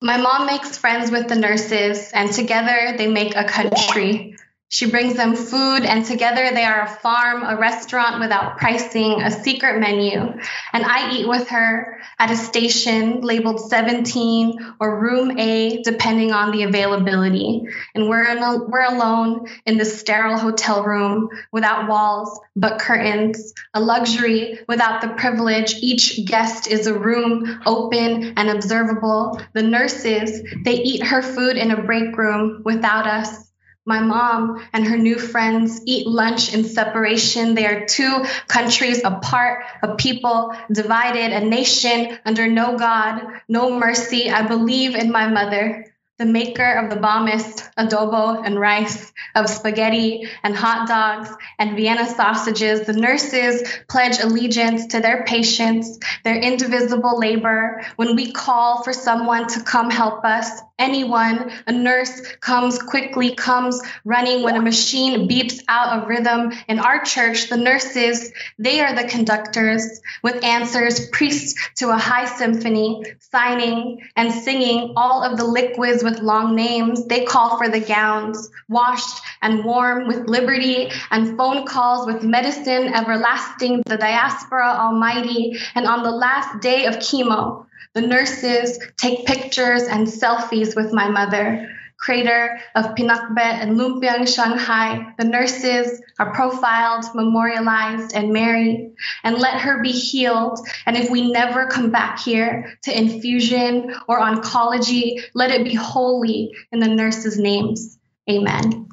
[0.00, 4.36] My mom makes friends with the nurses, and together they make a country
[4.74, 9.30] She brings them food, and together they are a farm, a restaurant without pricing, a
[9.30, 10.18] secret menu.
[10.18, 16.50] And I eat with her at a station labeled 17 or room A, depending on
[16.50, 17.62] the availability.
[17.94, 23.80] And we're, a, we're alone in this sterile hotel room without walls but curtains, a
[23.80, 25.74] luxury without the privilege.
[25.82, 29.40] Each guest is a room open and observable.
[29.52, 33.52] The nurses, they eat her food in a break room without us.
[33.86, 37.54] My mom and her new friends eat lunch in separation.
[37.54, 44.30] They are two countries apart, a people divided, a nation under no God, no mercy.
[44.30, 45.84] I believe in my mother
[46.16, 51.28] the maker of the bombest adobo and rice, of spaghetti and hot dogs
[51.58, 57.84] and Vienna sausages, the nurses pledge allegiance to their patients, their indivisible labor.
[57.96, 60.48] When we call for someone to come help us,
[60.78, 66.52] anyone, a nurse comes quickly, comes running when a machine beeps out a rhythm.
[66.68, 72.26] In our church, the nurses, they are the conductors with answers, priests to a high
[72.26, 77.06] symphony, signing and singing all of the liquids with long names.
[77.06, 82.92] They call for the gowns, washed and warm with liberty, and phone calls with medicine
[82.94, 85.56] everlasting, the diaspora almighty.
[85.74, 87.63] And on the last day of chemo,
[87.94, 91.70] the nurses take pictures and selfies with my mother.
[91.96, 95.14] Crater of Pinakbet and Lumpiang, Shanghai.
[95.16, 98.94] The nurses are profiled, memorialized, and married.
[99.22, 100.58] And let her be healed.
[100.86, 106.52] And if we never come back here to infusion or oncology, let it be holy
[106.72, 107.96] in the nurses' names.
[108.28, 108.88] Amen.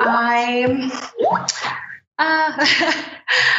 [0.00, 0.90] I
[2.24, 2.52] uh,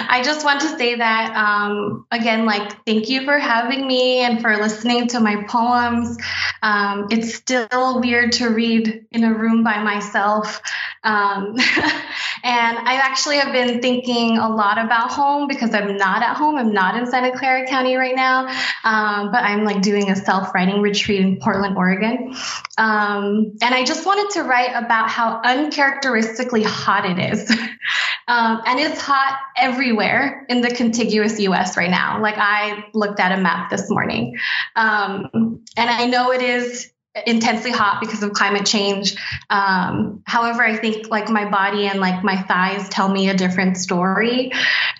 [0.09, 4.41] I just want to say that um, again, like, thank you for having me and
[4.41, 6.18] for listening to my poems.
[6.61, 10.61] Um, it's still weird to read in a room by myself.
[11.03, 11.55] Um,
[12.43, 16.57] and I actually have been thinking a lot about home because I'm not at home.
[16.57, 18.47] I'm not in Santa Clara County right now,
[18.84, 22.36] um, but I'm like doing a self writing retreat in Portland, Oregon.
[22.78, 27.51] Um, and I just wanted to write about how uncharacteristically hot it is.
[28.56, 32.22] Um, and it's hot everywhere in the contiguous US right now.
[32.22, 34.38] Like I looked at a map this morning.
[34.76, 36.91] Um, and I know it is
[37.26, 39.16] intensely hot because of climate change.
[39.49, 43.78] Um, however, I think like my body and like my thighs tell me a different
[43.78, 44.51] story.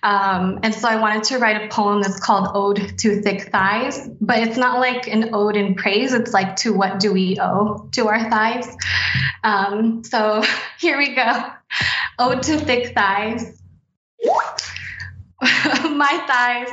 [0.02, 4.08] Um, and so I wanted to write a poem that's called Ode to Thick Thighs,
[4.22, 6.14] but it's not like an ode in praise.
[6.14, 8.68] It's like to what do we owe to our thighs?
[9.44, 10.44] Um, so
[10.80, 11.44] here we go.
[12.18, 13.62] Ode to Thick Thighs.
[15.42, 16.70] my thighs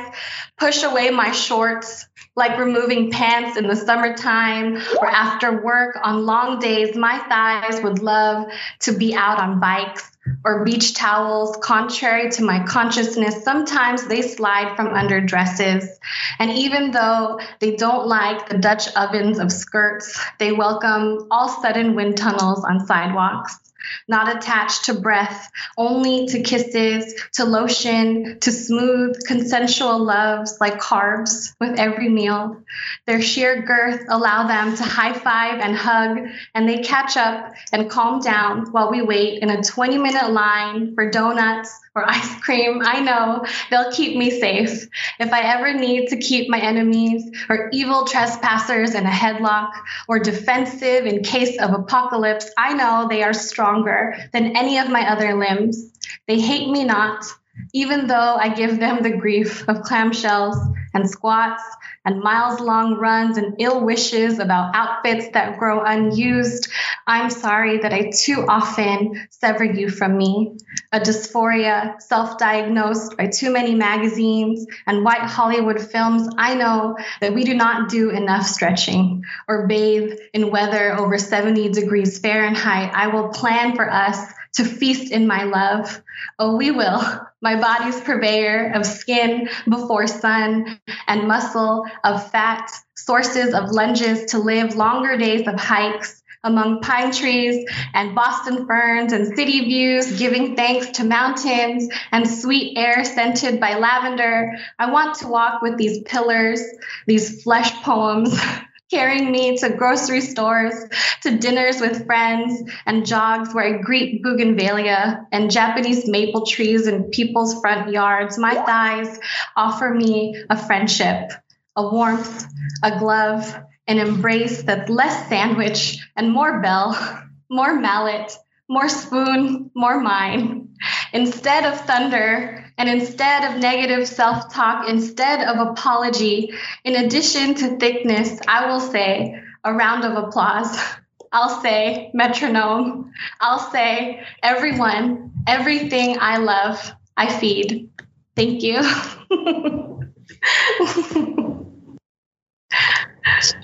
[0.57, 6.59] push away my shorts like removing pants in the summertime or after work on long
[6.59, 6.95] days.
[6.95, 8.47] My thighs would love
[8.81, 10.09] to be out on bikes
[10.45, 13.43] or beach towels, contrary to my consciousness.
[13.43, 15.99] Sometimes they slide from under dresses.
[16.39, 21.95] And even though they don't like the Dutch ovens of skirts, they welcome all sudden
[21.95, 23.62] wind tunnels on sidewalks
[24.07, 31.53] not attached to breath, only to kisses, to lotion, to smooth, consensual loves like carbs
[31.59, 32.63] with every meal.
[33.05, 36.19] Their sheer girth allow them to high five and hug,
[36.53, 40.95] and they catch up and calm down while we wait in a 20 minute line
[40.95, 42.81] for donuts or ice cream.
[42.83, 44.87] I know they'll keep me safe.
[45.19, 49.71] If I ever need to keep my enemies or evil trespassers in a headlock
[50.07, 55.09] or defensive in case of apocalypse, I know they are stronger than any of my
[55.09, 55.91] other limbs.
[56.27, 57.25] They hate me not,
[57.73, 60.57] even though I give them the grief of clamshells
[60.93, 61.63] and squats
[62.05, 66.69] and miles long runs and ill wishes about outfits that grow unused.
[67.07, 70.57] I'm sorry that I too often sever you from me.
[70.93, 76.31] A dysphoria self diagnosed by too many magazines and white Hollywood films.
[76.37, 81.69] I know that we do not do enough stretching or bathe in weather over 70
[81.69, 82.91] degrees Fahrenheit.
[82.93, 84.19] I will plan for us
[84.53, 86.01] to feast in my love.
[86.37, 87.01] Oh, we will.
[87.41, 94.37] My body's purveyor of skin before sun and muscle of fat, sources of lunges to
[94.37, 100.55] live longer days of hikes among pine trees and Boston ferns and city views, giving
[100.55, 104.57] thanks to mountains and sweet air scented by lavender.
[104.77, 106.61] I want to walk with these pillars,
[107.07, 108.39] these flesh poems.
[108.91, 110.75] carrying me to grocery stores,
[111.21, 117.05] to dinners with friends, and jogs where I greet bougainvillea and Japanese maple trees in
[117.05, 118.37] people's front yards.
[118.37, 119.19] My thighs
[119.55, 121.31] offer me a friendship,
[121.75, 122.45] a warmth,
[122.83, 123.57] a glove,
[123.87, 126.97] an embrace that's less sandwich and more bell,
[127.49, 128.37] more mallet,
[128.69, 130.69] more spoon, more mine.
[131.13, 136.53] Instead of thunder and instead of negative self talk, instead of apology,
[136.83, 140.77] in addition to thickness, I will say a round of applause.
[141.31, 143.11] I'll say metronome.
[143.41, 147.89] I'll say everyone, everything I love, I feed.
[148.35, 148.81] Thank you.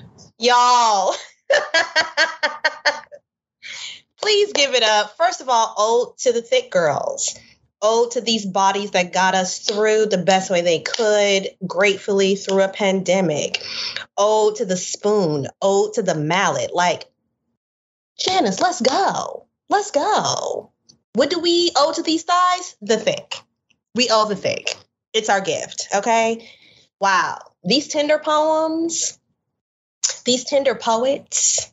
[0.40, 1.14] Y'all.
[4.22, 5.14] Please give it up.
[5.18, 7.38] First of all, ode to the thick girls.
[7.82, 12.62] Ode to these bodies that got us through the best way they could, gratefully through
[12.62, 13.62] a pandemic.
[14.16, 15.46] Ode to the spoon.
[15.60, 16.74] Ode to the mallet.
[16.74, 17.04] Like,
[18.18, 19.46] Janice, let's go.
[19.68, 20.72] Let's go.
[21.12, 22.76] What do we owe to these thighs?
[22.80, 23.34] The thick.
[23.94, 24.74] We owe the thick.
[25.12, 25.88] It's our gift.
[25.94, 26.50] Okay.
[26.98, 27.40] Wow.
[27.62, 29.18] These tender poems,
[30.24, 31.72] these tender poets,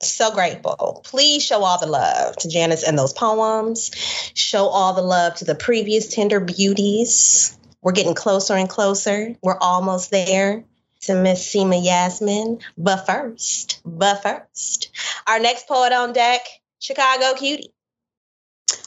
[0.00, 1.02] so grateful.
[1.04, 3.90] Please show all the love to Janice and those poems.
[4.34, 7.56] Show all the love to the previous tender beauties.
[7.80, 9.36] We're getting closer and closer.
[9.42, 10.64] We're almost there
[11.02, 12.60] to Miss Seema Yasmin.
[12.76, 14.90] But first, but first,
[15.26, 16.40] our next poet on deck,
[16.80, 17.72] Chicago Cutie.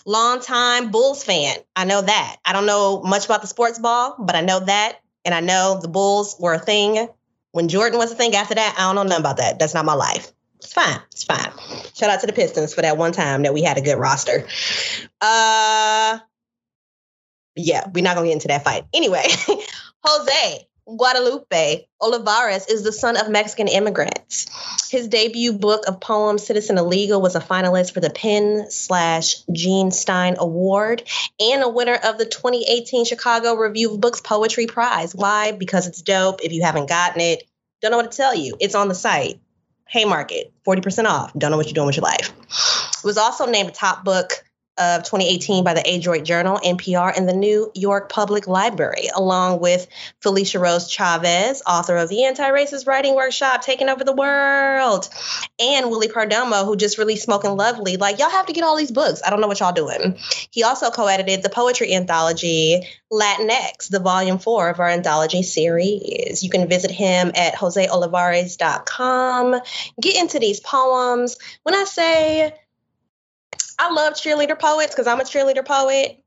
[0.06, 1.58] Longtime Bulls fan.
[1.76, 2.38] I know that.
[2.46, 5.00] I don't know much about the sports ball, but I know that.
[5.24, 7.08] And I know the Bulls were a thing
[7.56, 8.36] when Jordan was a thing.
[8.36, 9.60] After that, I don't know nothing about that.
[9.60, 10.30] That's not my life.
[10.58, 11.00] It's fine.
[11.14, 11.50] It's fine.
[11.96, 14.46] Shout out to the Pistons for that one time that we had a good roster.
[15.22, 16.20] Uh
[17.56, 18.84] yeah, we're not gonna get into that fight.
[18.94, 19.24] Anyway,
[20.04, 24.46] Jose Guadalupe Olivarez is the son of Mexican immigrants.
[24.92, 29.90] His debut book of poems, Citizen Illegal, was a finalist for the PEN slash Jean
[29.90, 31.02] Stein Award
[31.40, 35.16] and a winner of the 2018 Chicago Review of Books Poetry Prize.
[35.16, 35.54] Why?
[35.54, 36.42] Because it's dope.
[36.44, 37.44] If you haven't gotten it,
[37.82, 38.56] don't know what to tell you.
[38.60, 39.40] It's on the site.
[39.88, 41.34] Haymarket, 40% off.
[41.34, 42.32] Don't know what you're doing with your life.
[42.98, 44.45] It was also named a top book
[44.78, 49.88] of 2018 by the Adroit Journal, NPR, and the New York Public Library, along with
[50.22, 55.10] Felicia Rose Chavez, author of the Anti-Racist Writing Workshop, Taking Over the World,
[55.60, 57.98] and Willie Perdomo, who just released Smoking Lovely.
[57.98, 59.22] Like, y'all have to get all these books.
[59.26, 60.18] I don't know what y'all doing.
[60.52, 66.44] He also co-edited the poetry anthology LatiNext, the volume four of our anthology series.
[66.44, 69.62] You can visit him at joseolivarez.com.
[70.02, 71.38] Get into these poems.
[71.64, 72.54] When I say
[73.80, 76.22] I love cheerleader poets because I'm a cheerleader poet.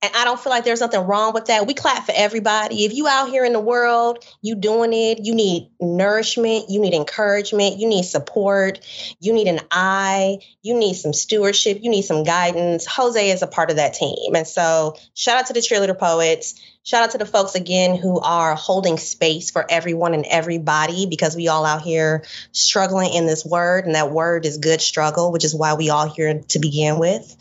[0.00, 1.66] And I don't feel like there's nothing wrong with that.
[1.66, 2.86] We clap for everybody.
[2.86, 6.94] If you out here in the world, you doing it, you need nourishment, you need
[6.94, 8.80] encouragement, you need support,
[9.20, 12.86] you need an eye, you need some stewardship, you need some guidance.
[12.86, 14.34] Jose is a part of that team.
[14.34, 16.54] And so shout out to the cheerleader poets.
[16.88, 21.36] Shout out to the folks again who are holding space for everyone and everybody because
[21.36, 25.44] we all out here struggling in this word, and that word is good struggle, which
[25.44, 27.36] is why we all here to begin with.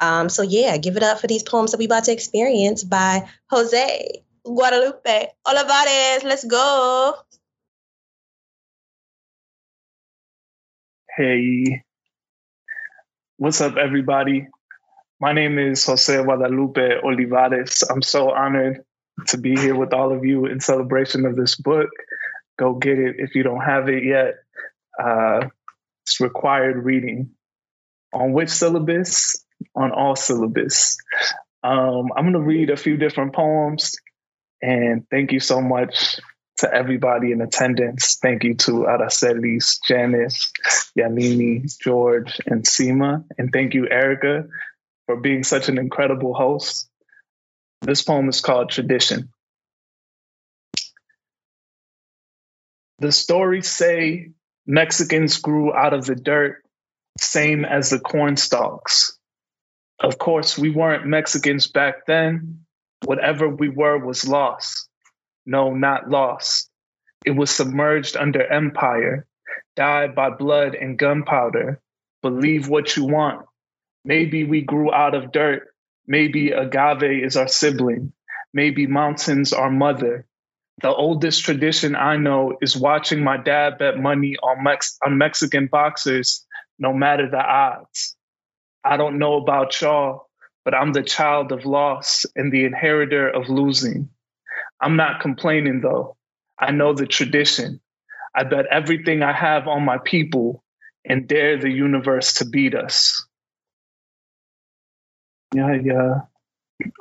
[0.00, 3.28] Um, so yeah, give it up for these poems that we about to experience by
[3.50, 6.24] Jose Guadalupe Olivarez.
[6.24, 7.14] Let's go.
[11.16, 11.84] Hey,
[13.36, 14.48] what's up, everybody?
[15.20, 17.84] My name is Jose Guadalupe Olivarez.
[17.88, 18.84] I'm so honored
[19.26, 21.90] to be here with all of you in celebration of this book.
[22.58, 24.34] Go get it if you don't have it yet.
[24.98, 25.48] Uh,
[26.04, 27.30] it's required reading.
[28.12, 29.44] On which syllabus?
[29.74, 30.96] On all syllabus.
[31.62, 33.96] Um, I'm going to read a few different poems.
[34.62, 36.18] And thank you so much
[36.58, 38.18] to everybody in attendance.
[38.20, 40.52] Thank you to Aracelis, Janice,
[40.98, 43.24] Yalini, George, and Seema.
[43.36, 44.46] And thank you, Erica,
[45.06, 46.87] for being such an incredible host.
[47.82, 49.30] This poem is called Tradition.
[52.98, 54.32] The stories say
[54.66, 56.62] Mexicans grew out of the dirt,
[57.20, 59.16] same as the corn stalks.
[60.00, 62.64] Of course, we weren't Mexicans back then.
[63.04, 64.88] Whatever we were was lost.
[65.46, 66.68] No, not lost.
[67.24, 69.26] It was submerged under empire,
[69.76, 71.80] died by blood and gunpowder.
[72.22, 73.46] Believe what you want.
[74.04, 75.68] Maybe we grew out of dirt,
[76.08, 78.14] Maybe agave is our sibling.
[78.54, 80.26] Maybe mountains our mother.
[80.82, 85.68] The oldest tradition I know is watching my dad bet money on, Mex- on Mexican
[85.68, 86.46] boxers,
[86.78, 88.16] no matter the odds.
[88.84, 90.28] I don't know about y'all,
[90.64, 94.10] but I'm the child of loss and the inheritor of losing.
[94.80, 96.16] I'm not complaining though.
[96.58, 97.80] I know the tradition.
[98.34, 100.64] I bet everything I have on my people
[101.04, 103.27] and dare the universe to beat us.
[105.54, 106.20] Yeah, yeah.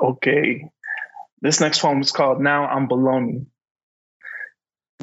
[0.02, 0.70] Okay.
[1.42, 3.46] This next poem is called Now I'm Baloney.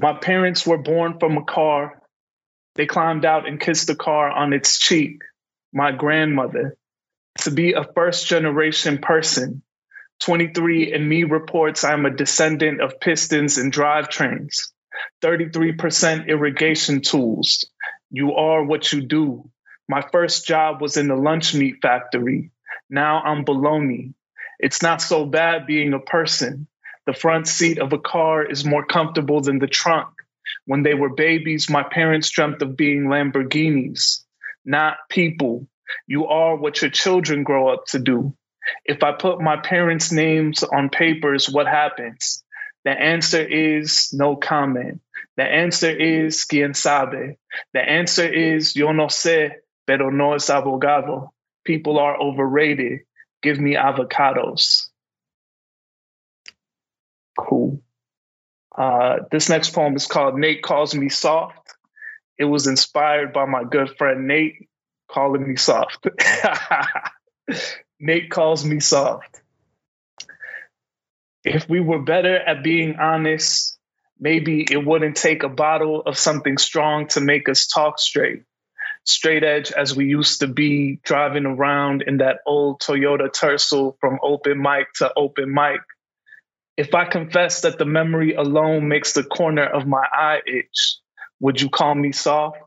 [0.00, 2.00] My parents were born from a car.
[2.74, 5.22] They climbed out and kissed the car on its cheek.
[5.72, 6.76] My grandmother.
[7.42, 9.62] To be a first generation person.
[10.22, 14.68] 23andMe reports I'm a descendant of pistons and drivetrains.
[15.22, 17.66] 33% irrigation tools.
[18.10, 19.50] You are what you do.
[19.88, 22.50] My first job was in the lunch meat factory.
[22.94, 24.14] Now I'm baloney.
[24.60, 26.68] It's not so bad being a person.
[27.06, 30.10] The front seat of a car is more comfortable than the trunk.
[30.64, 34.22] When they were babies, my parents dreamt of being Lamborghinis,
[34.64, 35.66] not people.
[36.06, 38.36] You are what your children grow up to do.
[38.84, 42.44] If I put my parents' names on papers, what happens?
[42.84, 45.00] The answer is no comment.
[45.36, 47.38] The answer is quien sabe.
[47.72, 51.33] The answer is yo no sé, pero no es abogado.
[51.64, 53.00] People are overrated.
[53.42, 54.88] Give me avocados.
[57.38, 57.82] Cool.
[58.76, 61.74] Uh, this next poem is called Nate Calls Me Soft.
[62.38, 64.68] It was inspired by my good friend Nate
[65.08, 66.06] calling me soft.
[68.00, 69.40] Nate calls me soft.
[71.44, 73.78] If we were better at being honest,
[74.18, 78.42] maybe it wouldn't take a bottle of something strong to make us talk straight.
[79.04, 84.18] Straight edge as we used to be driving around in that old Toyota Tercel from
[84.22, 85.80] open mic to open mic.
[86.76, 90.98] If I confess that the memory alone makes the corner of my eye itch,
[91.40, 92.58] would you call me soft?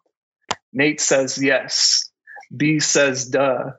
[0.72, 2.12] Nate says yes.
[2.56, 3.72] B says duh.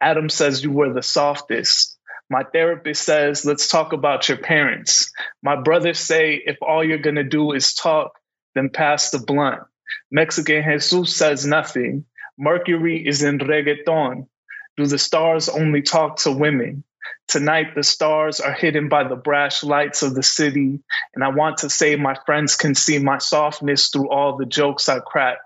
[0.00, 1.98] Adam says you were the softest.
[2.28, 5.12] My therapist says, let's talk about your parents.
[5.42, 8.12] My brothers say, if all you're going to do is talk,
[8.54, 9.62] then pass the blunt.
[10.10, 12.04] Mexican Jesus says nothing.
[12.38, 14.28] Mercury is in reggaeton.
[14.76, 16.84] Do the stars only talk to women?
[17.28, 20.80] Tonight, the stars are hidden by the brash lights of the city,
[21.14, 24.88] and I want to say my friends can see my softness through all the jokes
[24.88, 25.38] I crack.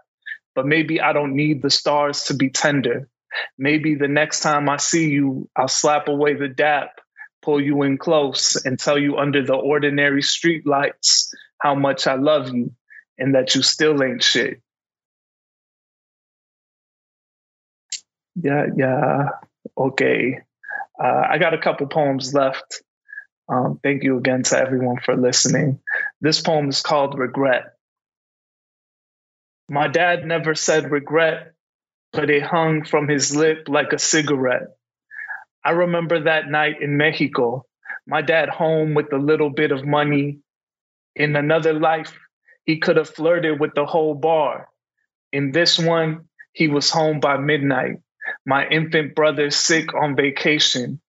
[0.55, 3.09] But maybe I don't need the stars to be tender.
[3.57, 7.01] Maybe the next time I see you, I'll slap away the dap,
[7.41, 12.17] pull you in close, and tell you under the ordinary street lights how much I
[12.17, 12.73] love you
[13.21, 14.61] and that you still ain't shit.
[18.35, 19.29] Yeah, yeah.
[19.77, 20.41] Okay.
[21.03, 22.83] Uh, I got a couple poems left.
[23.49, 25.81] Um, thank you again to everyone for listening.
[26.21, 27.75] This poem is called Regret.
[29.69, 31.55] My dad never said regret
[32.13, 34.69] but it hung from his lip like a cigarette.
[35.65, 37.67] I remember that night in Mexico,
[38.07, 40.39] my dad home with a little bit of money.
[41.17, 42.17] In another life,
[42.71, 44.69] he could have flirted with the whole bar.
[45.33, 47.97] In this one, he was home by midnight.
[48.47, 51.01] My infant brother sick on vacation.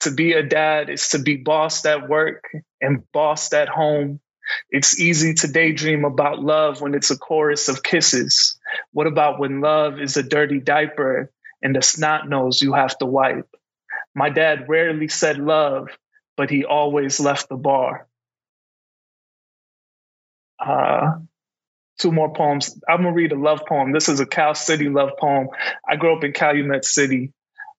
[0.00, 2.44] To be a dad is to be bossed at work
[2.80, 4.20] and bossed at home
[4.70, 8.58] it's easy to daydream about love when it's a chorus of kisses.
[8.92, 11.30] What about when love is a dirty diaper
[11.62, 13.48] and a snot nose you have to wipe?
[14.14, 15.88] My dad rarely said love,
[16.36, 18.08] but he always left the bar.
[20.64, 21.12] Uh,
[21.98, 22.78] two more poems.
[22.88, 23.92] I'm gonna read a love poem.
[23.92, 25.48] This is a Cal City love poem.
[25.88, 27.32] I grew up in Calumet City.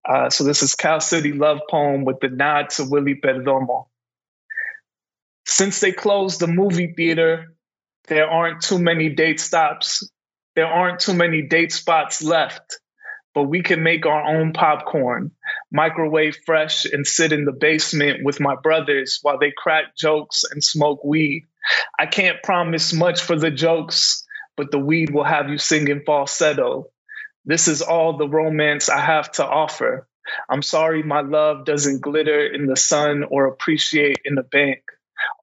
[0.07, 3.85] Uh, so this is Cal City love poem with the nod to Willie Perdomo.
[5.45, 7.53] Since they closed the movie theater,
[8.07, 10.09] there aren't too many date stops.
[10.55, 12.79] There aren't too many date spots left,
[13.33, 15.31] but we can make our own popcorn,
[15.71, 20.63] microwave fresh, and sit in the basement with my brothers while they crack jokes and
[20.63, 21.47] smoke weed.
[21.99, 24.25] I can't promise much for the jokes,
[24.57, 26.87] but the weed will have you singing falsetto.
[27.45, 30.07] This is all the romance I have to offer.
[30.49, 34.81] I'm sorry my love doesn't glitter in the sun or appreciate in the bank.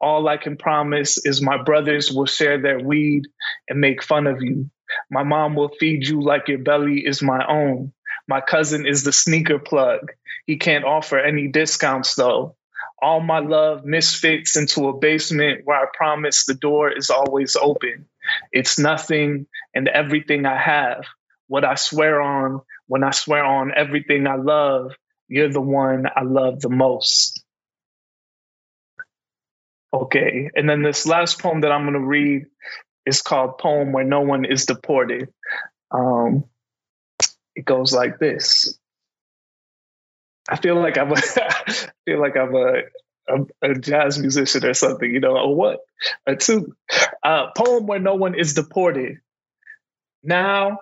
[0.01, 3.25] All I can promise is my brothers will share their weed
[3.69, 4.71] and make fun of you.
[5.11, 7.95] My mom will feed you like your belly is my own.
[8.29, 10.13] My cousin is the sneaker plug.
[10.47, 12.58] He can't offer any discounts though.
[13.01, 18.07] All my love misfits into a basement where I promise the door is always open.
[18.53, 21.05] It's nothing and everything I have.
[21.47, 24.95] What I swear on, when I swear on everything I love,
[25.29, 27.43] you're the one I love the most.
[29.93, 30.51] Okay.
[30.55, 32.47] And then this last poem that I'm going to read
[33.07, 35.29] is called Poem Where No One Is Deported.
[35.91, 36.45] Um,
[37.55, 38.79] it goes like this.
[40.49, 42.73] I feel like I'm a, I feel like I'm a,
[43.29, 45.81] a, a, jazz musician or something, you know, or what?
[46.27, 46.75] A two.
[47.23, 49.19] Uh, poem where no one is deported.
[50.23, 50.79] Now,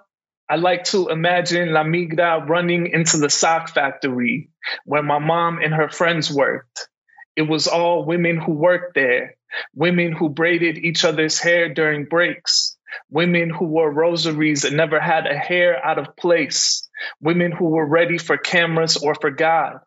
[0.48, 4.50] I like to imagine La Migra running into the sock factory
[4.84, 6.88] where my mom and her friends worked.
[7.34, 9.36] It was all women who worked there.
[9.74, 12.76] women who braided each other's hair during breaks,
[13.11, 16.88] women who wore rosaries and never had a hair out of place,
[17.20, 19.80] women who were ready for cameras or for God,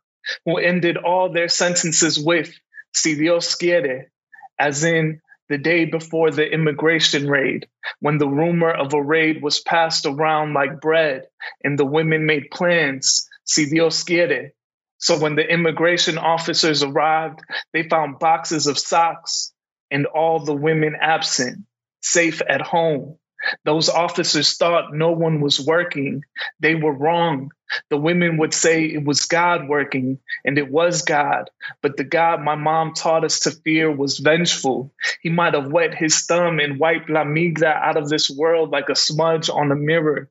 [0.46, 2.52] who ended all their sentences with,
[2.94, 4.12] si Dios quiere,
[4.58, 7.68] as in, the day before the immigration raid,
[8.00, 11.24] when the rumor of a raid was passed around like bread
[11.64, 14.54] and the women made plans, si Dios quiere.
[15.00, 17.40] So when the immigration officers arrived,
[17.74, 19.52] they found boxes of socks
[19.90, 21.66] and all the women absent,
[22.02, 23.18] safe at home.
[23.66, 26.24] Those officers thought no one was working.
[26.60, 27.52] They were wrong.
[27.90, 31.50] The women would say it was God working, and it was God.
[31.82, 34.94] But the God my mom taught us to fear was vengeful.
[35.22, 38.90] He might have wet his thumb and wiped La Migra out of this world like
[38.90, 40.30] a smudge on a mirror.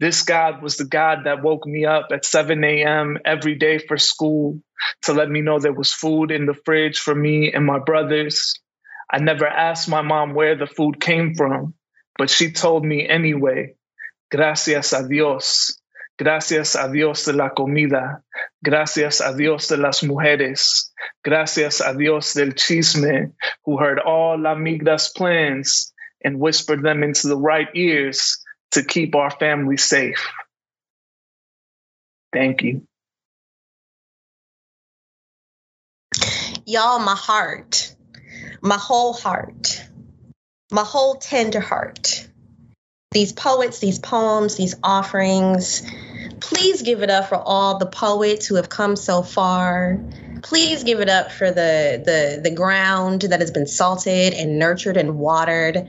[0.00, 3.18] This God was the God that woke me up at 7 a.m.
[3.24, 4.60] every day for school
[5.02, 8.54] to let me know there was food in the fridge for me and my brothers.
[9.14, 11.74] I never asked my mom where the food came from,
[12.18, 13.76] but she told me anyway.
[14.28, 15.78] Gracias a Dios.
[16.18, 18.24] Gracias a Dios de la comida.
[18.64, 20.90] Gracias a Dios de las mujeres.
[21.22, 23.34] Gracias a Dios del chisme,
[23.64, 25.92] who heard all La Migra's plans
[26.24, 28.42] and whispered them into the right ears
[28.72, 30.28] to keep our family safe.
[32.32, 32.82] Thank you.
[36.66, 37.94] Y'all, my heart,
[38.64, 39.80] my whole heart,
[40.72, 42.26] my whole tender heart
[43.14, 45.88] these poets, these poems, these offerings.
[46.40, 50.00] Please give it up for all the poets who have come so far.
[50.42, 54.96] Please give it up for the the the ground that has been salted and nurtured
[54.96, 55.88] and watered.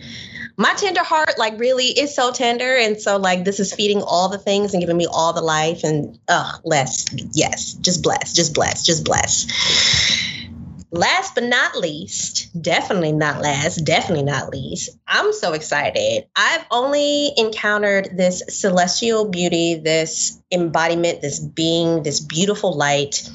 [0.56, 4.30] My tender heart, like really, is so tender, and so like this is feeding all
[4.30, 8.54] the things and giving me all the life and uh, less, yes, just bless, just
[8.54, 9.48] bless, just bless.
[10.96, 16.24] Last but not least, definitely not last, definitely not least, I'm so excited.
[16.34, 23.30] I've only encountered this celestial beauty, this embodiment, this being, this beautiful light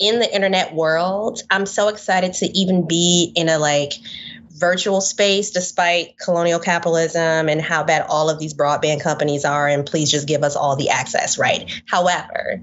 [0.00, 1.40] in the internet world.
[1.48, 3.92] I'm so excited to even be in a like
[4.50, 9.86] virtual space despite colonial capitalism and how bad all of these broadband companies are and
[9.86, 12.60] please just give us all the access right however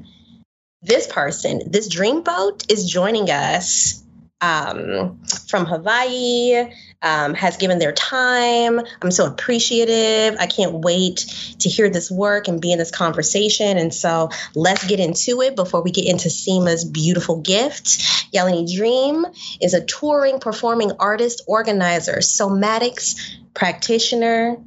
[0.82, 4.02] this person this dreamboat is joining us
[4.42, 6.66] um, from Hawaii
[7.02, 8.82] um, has given their time.
[9.02, 10.38] I'm so appreciative.
[10.40, 11.26] I can't wait
[11.60, 13.78] to hear this work and be in this conversation.
[13.78, 17.86] And so let's get into it before we get into Seema's beautiful gift.
[18.34, 19.26] Yalini Dream
[19.62, 24.58] is a touring performing artist, organizer, somatics practitioner,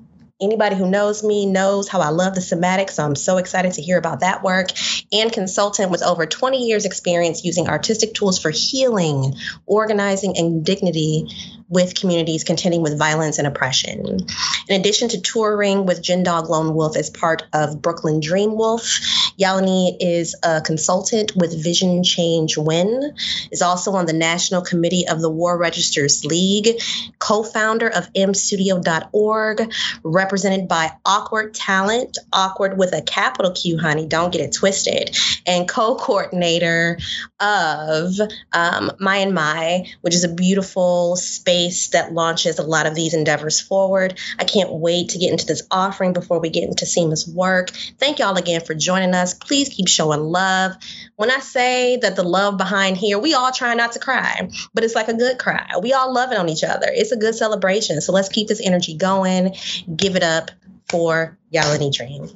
[0.44, 3.82] Anybody who knows me knows how I love the somatic, so I'm so excited to
[3.82, 4.68] hear about that work.
[5.10, 11.28] And consultant with over 20 years' experience using artistic tools for healing, organizing, and dignity
[11.68, 14.26] with communities contending with violence and oppression.
[14.68, 19.00] In addition to touring with Gin Dog Lone Wolf as part of Brooklyn Dream Wolf,
[19.38, 23.14] Yalini is a consultant with Vision Change Win,
[23.50, 26.80] is also on the National Committee of the War Registers League,
[27.18, 34.42] co-founder of mstudio.org, represented by Awkward Talent, awkward with a capital Q, honey, don't get
[34.42, 36.98] it twisted, and co-coordinator
[37.40, 38.12] of
[38.52, 42.94] um, My and My, which is a beautiful space space that launches a lot of
[42.94, 44.18] these endeavors forward.
[44.38, 47.70] I can't wait to get into this offering before we get into Seema's work.
[47.98, 49.34] Thank y'all again for joining us.
[49.34, 50.72] Please keep showing love.
[51.16, 54.84] When I say that the love behind here, we all try not to cry, but
[54.84, 55.66] it's like a good cry.
[55.80, 56.86] We all love it on each other.
[56.88, 58.00] It's a good celebration.
[58.00, 59.54] So let's keep this energy going.
[59.94, 60.50] Give it up
[60.88, 62.28] for Yalini Dream.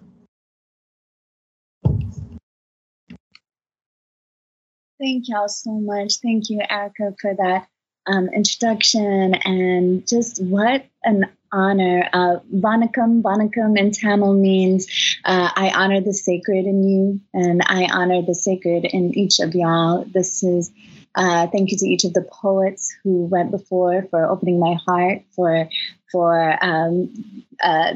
[5.01, 6.15] Thank y'all so much.
[6.21, 7.69] Thank you, Erica, for that
[8.09, 12.09] um, introduction and just what an honor.
[12.13, 14.87] Uh, Vanakkam, Vanakkam in Tamil means
[15.25, 19.55] uh, I honor the sacred in you and I honor the sacred in each of
[19.55, 20.05] y'all.
[20.05, 20.73] This is
[21.15, 25.23] uh, thank you to each of the poets who went before for opening my heart,
[25.35, 25.69] for
[26.13, 27.95] for um, uh,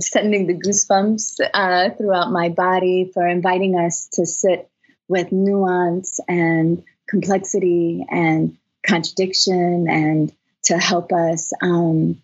[0.00, 4.68] sending the goosebumps uh, throughout my body, for inviting us to sit
[5.08, 10.32] with nuance and complexity and contradiction and
[10.64, 12.22] to help us um,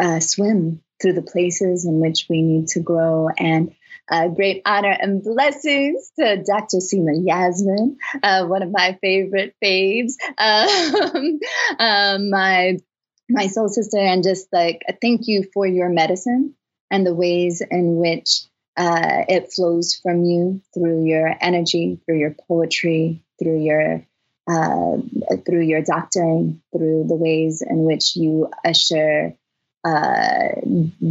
[0.00, 3.28] uh, swim through the places in which we need to grow.
[3.36, 3.74] And
[4.34, 6.78] great honor and blessings to Dr.
[6.78, 11.38] Seema Yasmin, uh, one of my favorite faves, um,
[11.78, 12.78] um, my
[13.32, 16.54] my soul sister, and just like thank you for your medicine
[16.90, 18.42] and the ways in which
[18.76, 24.04] uh, it flows from you through your energy, through your poetry, through your
[24.50, 24.96] uh,
[25.46, 29.34] through your doctoring, through the ways in which you usher
[29.84, 30.48] uh,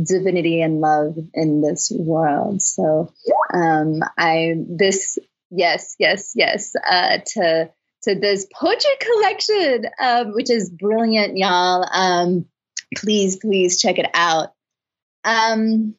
[0.04, 2.62] divinity and love in this world.
[2.62, 3.14] So
[3.54, 5.18] um, I this
[5.50, 7.72] yes yes yes uh, to
[8.04, 11.88] to this poetry collection, um, which is brilliant, y'all.
[11.92, 12.46] Um,
[12.96, 14.54] please please check it out.
[15.24, 15.96] Um,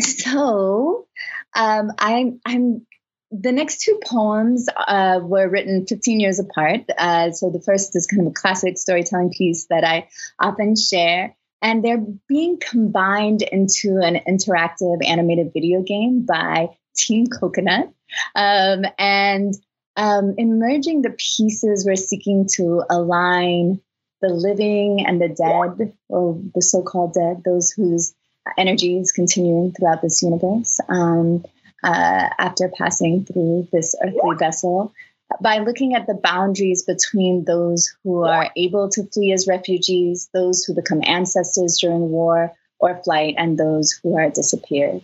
[0.00, 1.06] so
[1.54, 2.86] um, I'm I'm
[3.30, 6.82] the next two poems uh, were written 15 years apart.
[6.96, 10.08] Uh, so the first is kind of a classic storytelling piece that I
[10.38, 17.92] often share and they're being combined into an interactive animated video game by Team Coconut.
[18.34, 19.54] Um, and
[19.96, 23.80] um, in merging the pieces, we're seeking to align
[24.20, 28.14] the living and the dead, or the so called dead, those whose
[28.56, 31.44] energy is continuing throughout this universe um,
[31.86, 34.92] uh, after passing through this earthly vessel
[35.40, 40.64] by looking at the boundaries between those who are able to flee as refugees, those
[40.64, 45.00] who become ancestors during war or flight, and those who are disappeared.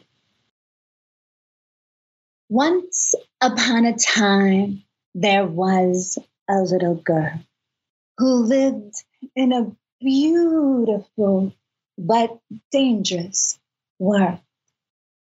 [2.48, 4.82] Once upon a time,
[5.14, 6.18] there was
[6.50, 7.40] a little girl
[8.18, 8.94] who lived
[9.36, 11.54] in a beautiful
[11.96, 12.38] but
[12.72, 13.58] dangerous
[13.98, 14.40] world.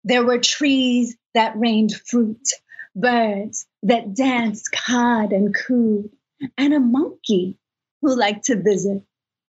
[0.04, 2.50] There were trees that rained fruit
[2.96, 6.10] birds that danced, cawed, and cooed,
[6.58, 7.58] and a monkey
[8.02, 9.04] who liked to visit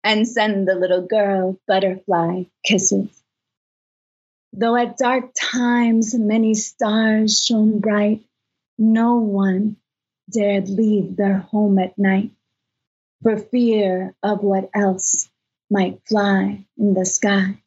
[0.04, 3.10] and send the little girl butterfly kisses.
[4.54, 8.24] Though at dark times many stars shone bright,
[8.78, 9.78] no one
[10.30, 12.32] dared leave their home at night
[13.22, 15.30] for fear of what else
[15.70, 17.62] might fly in the sky.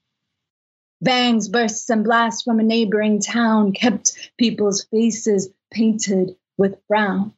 [1.02, 7.34] Bangs, bursts, and blasts from a neighboring town kept people's faces painted with brown.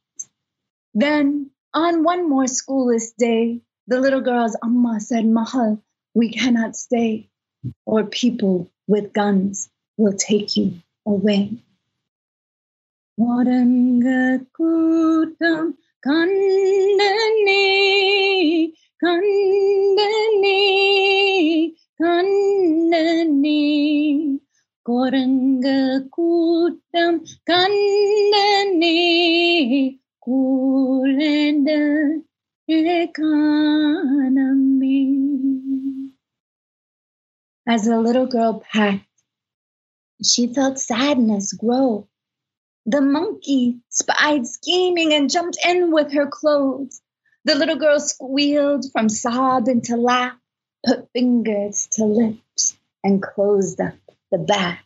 [0.92, 7.30] Then, on one more schoolless day, the little girl's Amma said, Mahal, we cannot stay,
[7.86, 10.74] or people with guns will take you
[11.06, 11.56] away.
[16.06, 16.34] Kandani,
[19.02, 20.34] kandani,
[21.99, 23.61] kandani.
[24.89, 28.99] குரங்கு கூட்டம் கண்ணனே
[30.27, 31.69] கூழந்த
[33.19, 34.97] காணமே
[37.73, 39.17] As the little girl packed,
[40.29, 41.89] she felt sadness grow.
[42.93, 46.95] The monkey spied scheming and jumped in with her clothes.
[47.45, 50.39] The little girl squealed from sob into laugh,
[50.84, 53.94] put fingers to lips, and closed up
[54.30, 54.84] the back.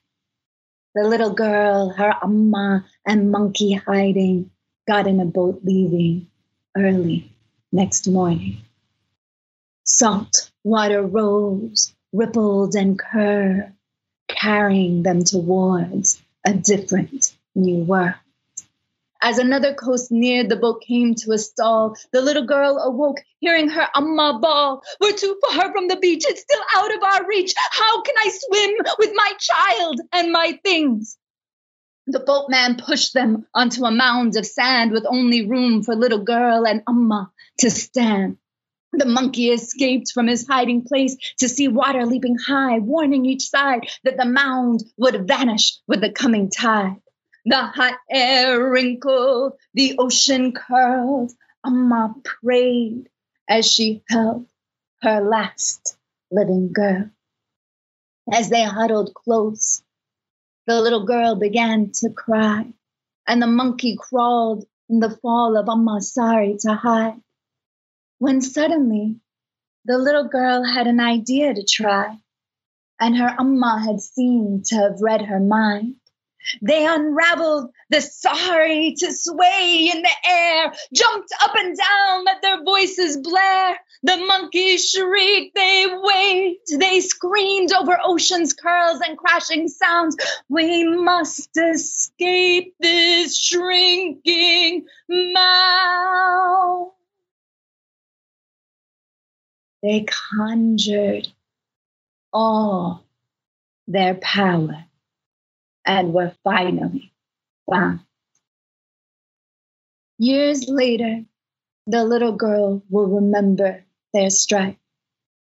[0.95, 4.51] The little girl, her amma, and monkey hiding
[4.87, 6.29] got in a boat leaving
[6.77, 7.33] early
[7.73, 8.59] next morning.
[9.85, 13.73] Salt water rose, rippled, and curved,
[14.29, 18.15] carrying them towards a different new world.
[19.21, 21.97] As another coast neared, the boat came to a stall.
[22.13, 24.83] The little girl awoke, hearing her amma bawl.
[25.01, 26.25] We're too far from the beach.
[26.27, 27.53] It's still out of our reach.
[27.57, 31.19] How can I swim with my child and my things?
[32.07, 36.67] The boatman pushed them onto a mound of sand with only room for little girl
[36.67, 38.39] and amma to stand.
[38.93, 43.89] The monkey escaped from his hiding place to see water leaping high, warning each side
[44.05, 47.03] that the mound would vanish with the coming tide.
[47.49, 51.33] The hot air wrinkled, the ocean curled.
[51.65, 53.09] Amma prayed
[53.49, 54.47] as she held
[55.01, 55.97] her last
[56.31, 57.09] living girl.
[58.31, 59.83] As they huddled close,
[60.67, 62.71] the little girl began to cry,
[63.27, 67.19] and the monkey crawled in the fall of Amma's sari to hide.
[68.19, 69.21] When suddenly,
[69.87, 72.19] the little girl had an idea to try,
[73.01, 75.97] and her Amma had seemed to have read her mind.
[76.63, 82.63] They unraveled the sorry to sway in the air, jumped up and down, let their
[82.63, 83.79] voices blare.
[84.03, 90.17] The monkeys shrieked, they waved, they screamed over ocean's curls and crashing sounds.
[90.49, 96.93] We must escape this shrinking mouth.
[99.83, 101.29] They conjured
[102.33, 103.05] all
[103.87, 104.88] their power
[105.89, 107.13] and were finally
[107.69, 108.01] found.
[110.19, 111.25] Years later,
[111.87, 114.77] the little girl will remember their strife,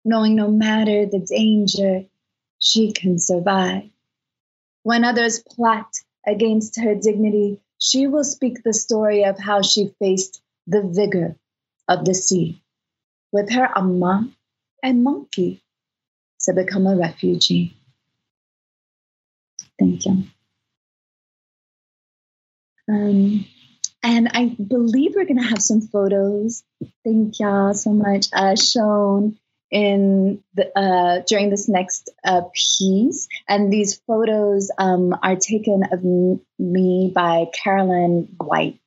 [0.04, 2.04] knowing no matter the danger,
[2.60, 3.90] she can survive.
[4.84, 5.88] When others plot
[6.26, 11.36] against her dignity, she will speak the story of how she faced the vigor
[11.88, 12.62] of the sea
[13.32, 14.30] with her amma
[14.82, 15.62] and monkey
[16.40, 17.77] to become a refugee.
[19.78, 20.24] Thank you.
[22.90, 23.44] Um,
[24.02, 26.62] and I believe we're going to have some photos.
[27.04, 28.26] Thank y'all so much.
[28.32, 29.38] Uh, shown
[29.70, 36.02] in the, uh, during this next uh, piece, and these photos um, are taken of
[36.02, 38.80] me by Carolyn White.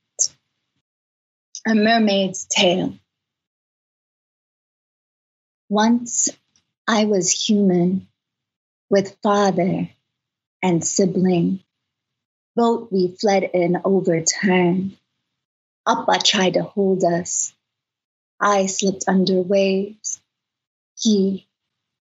[1.67, 2.95] A Mermaid's Tale.
[5.69, 6.29] Once
[6.87, 8.07] I was human
[8.89, 9.89] with father
[10.61, 11.63] and sibling.
[12.55, 14.97] Boat we fled in overturned.
[15.87, 17.53] Appa tried to hold us.
[18.39, 20.21] I slipped under waves.
[20.99, 21.47] He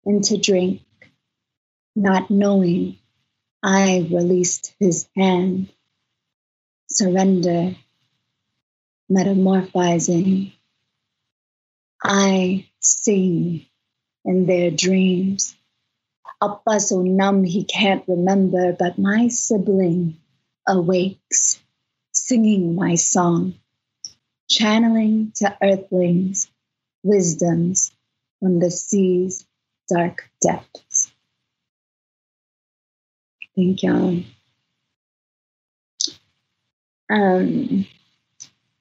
[0.06, 0.82] into drink.
[1.96, 3.00] Not knowing,
[3.64, 5.70] I released his hand.
[6.90, 7.76] Surrender.
[9.12, 10.54] Metamorphizing.
[12.04, 13.66] I sing
[14.26, 15.56] in their dreams.
[16.44, 20.18] Appa so numb he can't remember, but my sibling
[20.68, 21.60] awakes,
[22.12, 23.56] singing my song,
[24.50, 26.50] channeling to earthlings
[27.02, 27.92] wisdoms
[28.40, 29.46] from the sea's
[29.90, 31.12] dark depths.
[33.56, 34.24] Thank you.
[37.10, 37.86] Um,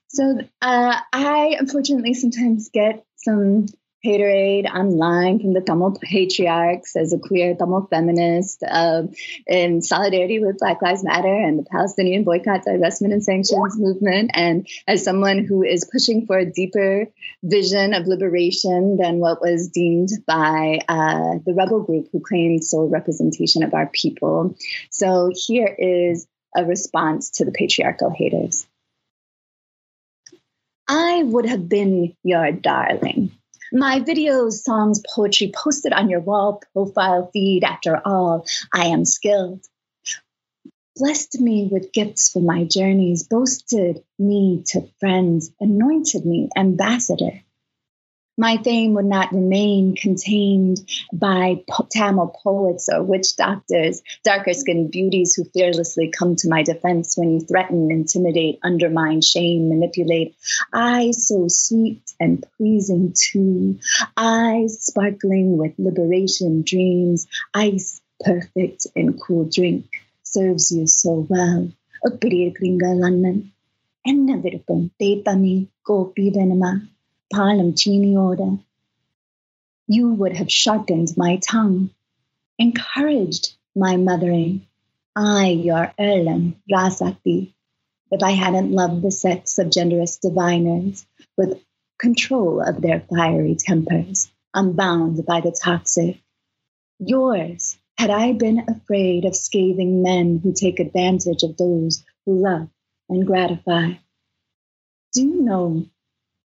[0.09, 3.67] so uh, I unfortunately sometimes get some
[4.05, 9.13] haterade online from the Tamil patriarchs as a queer Tamil feminist um,
[9.47, 14.67] in solidarity with Black Lives Matter and the Palestinian boycott, divestment, and sanctions movement, and
[14.89, 17.07] as someone who is pushing for a deeper
[17.45, 22.89] vision of liberation than what was deemed by uh, the rebel group who claimed sole
[22.89, 24.57] representation of our people.
[24.91, 26.27] So here is
[26.57, 28.67] a response to the patriarchal haters.
[30.89, 33.31] I would have been your darling
[33.73, 37.65] my videos, songs, poetry posted on your wall profile feed.
[37.65, 39.65] After all, I am skilled.
[40.97, 47.43] Blessed me with gifts for my journeys, boasted me to friends, anointed me ambassador
[48.42, 55.36] My fame would not remain contained by Tamil poets or witch doctors, darker skinned beauties
[55.36, 60.36] who fearlessly come to my defense when you threaten, intimidate, undermine, shame, manipulate.
[60.72, 63.80] Eyes so sweet and pleasing too,
[64.16, 69.86] eyes sparkling with liberation dreams, ice perfect and cool drink
[70.24, 71.60] serves you so well.
[72.08, 73.38] ഒത്തിരി കൃംഗലണ്ണൻ
[74.06, 75.56] എന്നെ വിരുപ്പം തേത്തമി
[75.90, 76.64] copy venom
[77.33, 78.59] palam Chini order,
[79.89, 81.91] you would have sharpened my tongue,
[82.59, 84.67] encouraged my mothering.
[85.17, 87.53] I, your Erlen, Rasakti,
[88.11, 91.07] if I hadn't loved the sex of generous diviners
[91.37, 91.63] with
[91.99, 96.19] control of their fiery tempers, unbound by the toxic.
[96.99, 102.69] Yours, had I been afraid of scathing men who take advantage of those who love
[103.09, 103.93] and gratify.
[105.13, 105.87] Do you know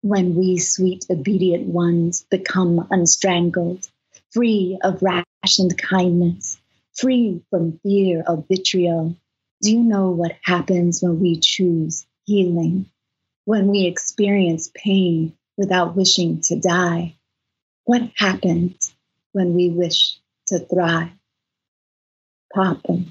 [0.02, 3.88] when we sweet obedient ones become unstrangled,
[4.30, 6.58] free of rationed kindness,
[6.94, 9.16] free from fear of vitriol.
[9.62, 12.86] Do you know what happens when we choose healing?
[13.44, 17.16] When we experience pain without wishing to die?
[17.84, 18.94] What happens
[19.32, 20.18] when we wish
[20.48, 21.10] to thrive?
[22.54, 23.04] Papa.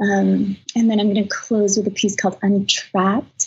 [0.00, 3.37] Um, and then I'm going to close with a piece called Untrapped.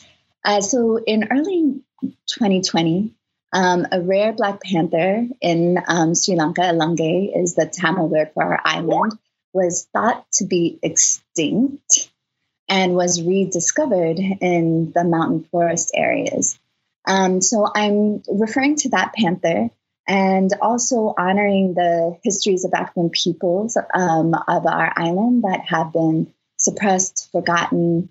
[0.44, 3.14] Uh, so in early 2020,
[3.54, 8.44] um, a rare black panther in um, Sri Lanka, Elange is the Tamil word for
[8.44, 9.14] our island,
[9.54, 12.10] was thought to be extinct
[12.70, 16.58] and was rediscovered in the mountain forest areas.
[17.06, 19.70] Um, so I'm referring to that panther
[20.08, 26.34] and also honoring the histories of African peoples um, of our island that have been
[26.58, 28.10] suppressed, forgotten,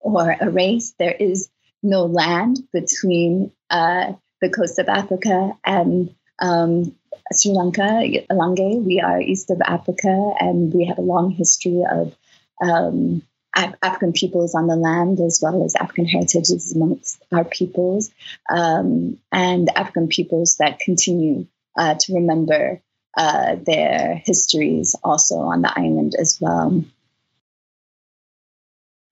[0.00, 0.96] or erased.
[0.98, 1.48] There is
[1.84, 6.96] no land between uh, the coast of Africa and um,
[7.32, 8.82] Sri Lanka, Elange.
[8.84, 12.14] We are east of Africa, and we have a long history of
[12.60, 13.22] um,
[13.56, 18.10] Af- African peoples on the land, as well as African heritages amongst our peoples,
[18.50, 22.80] um, and African peoples that continue uh, to remember
[23.16, 26.84] uh, their histories also on the island as well.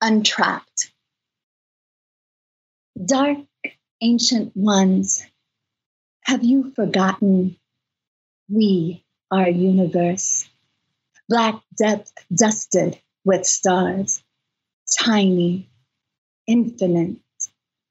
[0.00, 0.90] Untrapped
[2.94, 3.38] Dark
[4.02, 5.24] ancient ones,
[6.24, 7.56] have you forgotten?
[8.50, 10.46] We are universe,
[11.26, 14.22] black depth dusted with stars,
[14.98, 15.70] tiny,
[16.46, 17.16] infinite,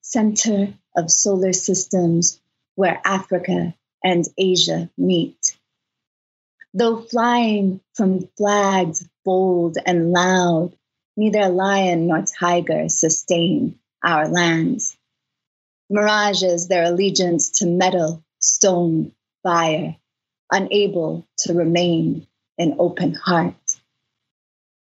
[0.01, 2.39] center of solar systems
[2.75, 3.73] where Africa
[4.03, 5.57] and Asia meet.
[6.75, 10.77] Though flying from flags bold and loud,
[11.17, 14.97] neither lion nor tiger sustain our lands.
[15.89, 19.11] Mirages their allegiance to metal, stone,
[19.43, 19.97] fire,
[20.51, 22.27] unable to remain
[22.57, 23.55] an open heart.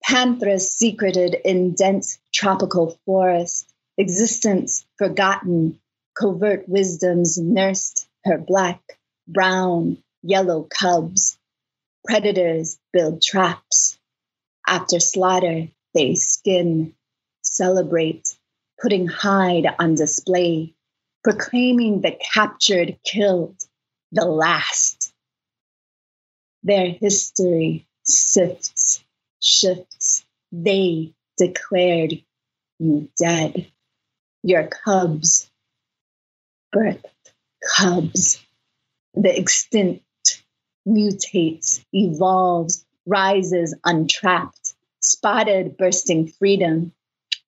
[0.04, 5.80] Panthers secreted in dense tropical forest, existence forgotten,
[6.18, 8.82] covert wisdoms nursed her black,
[9.28, 11.38] brown, yellow cubs.
[12.06, 14.00] Predators build traps.
[14.66, 16.94] After slaughter, they skin,
[17.42, 18.37] celebrate,
[18.82, 20.74] putting hide on display,
[21.24, 23.62] proclaiming the captured killed,
[24.12, 25.14] the last.
[26.64, 29.04] Their history sifts,
[29.42, 30.26] shifts.
[30.52, 32.24] They declared
[32.80, 33.68] you dead.
[34.44, 35.50] Your cubs
[36.74, 37.04] birthed
[37.76, 38.44] cubs.
[39.14, 40.44] The extinct
[40.88, 46.94] mutates, evolves, rises untrapped, spotted bursting freedom,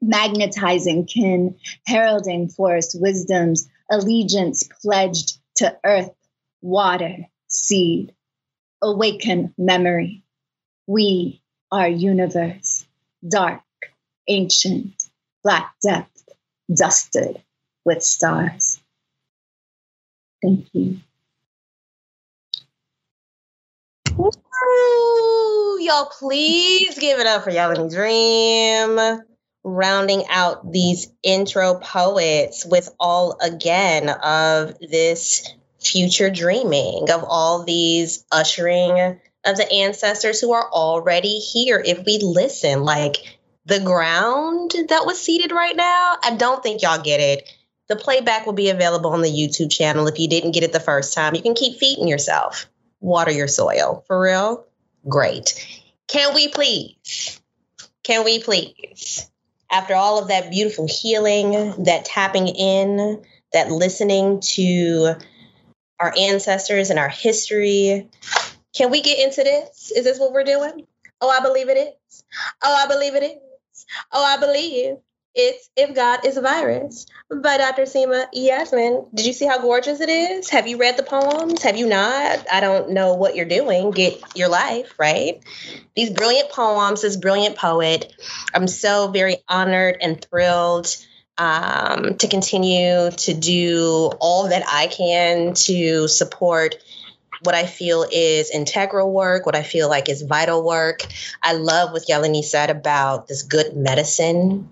[0.01, 6.11] magnetizing kin, heralding forest wisdoms, allegiance pledged to earth,
[6.61, 8.13] water, seed.
[8.81, 10.23] Awaken memory.
[10.87, 12.85] We are universe,
[13.27, 13.61] dark,
[14.27, 15.03] ancient,
[15.43, 16.29] black depth,
[16.73, 17.43] dusted
[17.83, 18.79] with stars.
[20.41, 20.99] Thank you.
[24.17, 29.21] Ooh, y'all, please give it up for Yalini Dream.
[29.63, 38.25] Rounding out these intro poets with all again of this future dreaming, of all these
[38.31, 41.81] ushering of the ancestors who are already here.
[41.83, 43.17] If we listen, like
[43.65, 47.49] the ground that was seated right now, I don't think y'all get it.
[47.87, 50.07] The playback will be available on the YouTube channel.
[50.07, 52.69] If you didn't get it the first time, you can keep feeding yourself.
[52.99, 54.03] Water your soil.
[54.07, 54.65] For real?
[55.07, 55.55] Great.
[56.07, 57.39] Can we please?
[58.03, 59.29] Can we please?
[59.71, 65.15] After all of that beautiful healing, that tapping in, that listening to
[65.99, 68.09] our ancestors and our history,
[68.75, 69.91] can we get into this?
[69.91, 70.87] Is this what we're doing?
[71.21, 72.23] Oh, I believe it is.
[72.63, 73.85] Oh, I believe it is.
[74.11, 74.97] Oh, I believe
[75.35, 77.83] it's If God is a Virus by Dr.
[77.83, 79.05] Seema Yasmin.
[79.13, 80.49] Did you see how gorgeous it is?
[80.49, 81.61] Have you read the poems?
[81.61, 82.45] Have you not?
[82.51, 83.91] I don't know what you're doing.
[83.91, 85.41] Get your life, right?
[85.95, 88.13] These brilliant poems, this brilliant poet.
[88.53, 90.87] I'm so very honored and thrilled
[91.37, 96.75] um, to continue to do all that I can to support
[97.43, 101.01] what I feel is integral work, what I feel like is vital work.
[101.41, 104.69] I love what Yalini said about this good medicine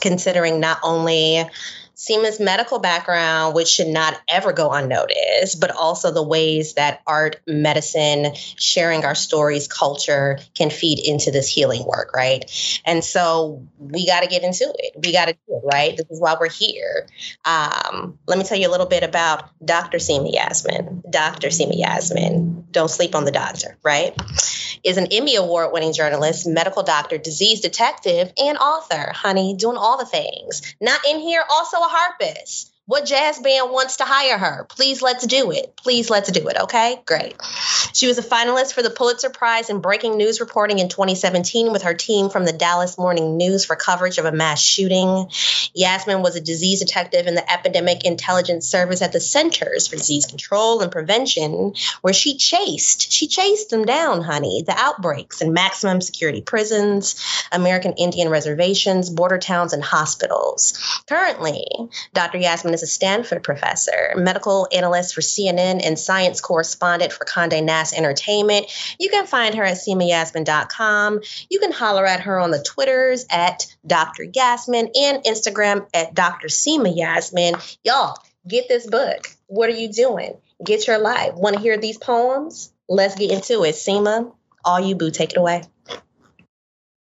[0.00, 1.44] considering not only
[2.00, 7.42] Seema's medical background, which should not ever go unnoticed, but also the ways that art,
[7.46, 12.50] medicine, sharing our stories, culture can feed into this healing work, right?
[12.86, 14.94] And so we got to get into it.
[15.04, 15.94] We got to do it, right?
[15.94, 17.06] This is why we're here.
[17.44, 19.98] Um, let me tell you a little bit about Dr.
[19.98, 21.02] Seema Yasmin.
[21.10, 21.48] Dr.
[21.48, 24.18] Seema Yasmin, don't sleep on the doctor, right?
[24.82, 29.12] Is an Emmy Award winning journalist, medical doctor, disease detective, and author.
[29.14, 30.62] Honey, doing all the things.
[30.80, 32.72] Not in here, also a harpist.
[32.90, 34.66] What jazz band wants to hire her?
[34.68, 35.76] Please let's do it.
[35.76, 36.56] Please let's do it.
[36.62, 37.36] Okay, great.
[37.92, 41.82] She was a finalist for the Pulitzer Prize in breaking news reporting in 2017 with
[41.82, 45.30] her team from the Dallas Morning News for coverage of a mass shooting.
[45.72, 50.26] Yasmin was a disease detective in the Epidemic Intelligence Service at the Centers for Disease
[50.26, 56.00] Control and Prevention, where she chased, she chased them down, honey, the outbreaks in maximum
[56.00, 61.02] security prisons, American Indian reservations, border towns, and hospitals.
[61.08, 61.64] Currently,
[62.14, 62.38] Dr.
[62.38, 67.94] Yasmin is a Stanford professor, medical analyst for CNN, and science correspondent for Conde Nast
[67.94, 68.66] Entertainment.
[68.98, 71.20] You can find her at seemayasmin.com.
[71.50, 74.24] You can holler at her on the Twitters at Dr.
[74.24, 76.48] Yasmin and Instagram at Dr.
[76.48, 77.56] Seema Yasmin.
[77.84, 78.16] Y'all,
[78.46, 79.28] get this book.
[79.46, 80.36] What are you doing?
[80.64, 81.34] Get your life.
[81.34, 82.72] Want to hear these poems?
[82.88, 83.74] Let's get into it.
[83.74, 84.32] Seema,
[84.64, 85.62] all you boo, take it away.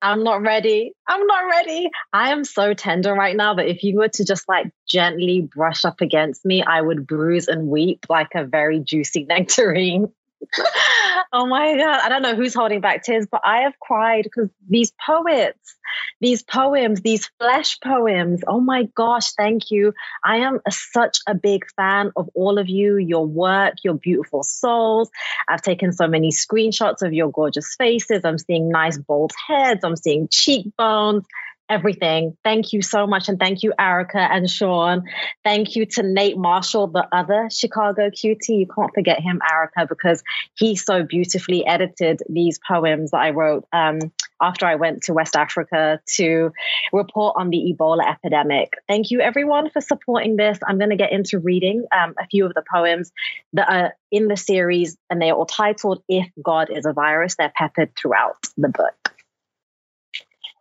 [0.02, 0.94] I'm not ready.
[1.07, 1.90] I'm not ready.
[2.11, 5.86] I am so tender right now that if you were to just like gently brush
[5.86, 10.11] up against me, I would bruise and weep like a very juicy nectarine.
[11.34, 11.99] oh my God.
[12.03, 15.76] I don't know who's holding back tears, but I have cried because these poets,
[16.19, 19.93] these poems, these flesh poems, oh my gosh, thank you.
[20.23, 24.43] I am a, such a big fan of all of you, your work, your beautiful
[24.43, 25.09] souls.
[25.47, 28.22] I've taken so many screenshots of your gorgeous faces.
[28.23, 29.81] I'm seeing nice, bold heads.
[29.84, 31.26] I'm seeing cheekbones
[31.72, 32.38] everything.
[32.43, 33.30] Thank you so much.
[33.30, 35.03] And thank you, Erica and Sean.
[35.43, 38.49] Thank you to Nate Marshall, the other Chicago QT.
[38.49, 40.22] You can't forget him, Erica, because
[40.56, 43.99] he so beautifully edited these poems that I wrote um,
[44.41, 46.52] after I went to West Africa to
[46.91, 48.73] report on the Ebola epidemic.
[48.88, 50.60] Thank you, everyone, for supporting this.
[50.68, 53.11] I'm going to get into reading um, a few of the poems
[53.53, 57.35] that are in the series, and they're all titled If God is a Virus.
[57.35, 59.15] They're peppered throughout the book.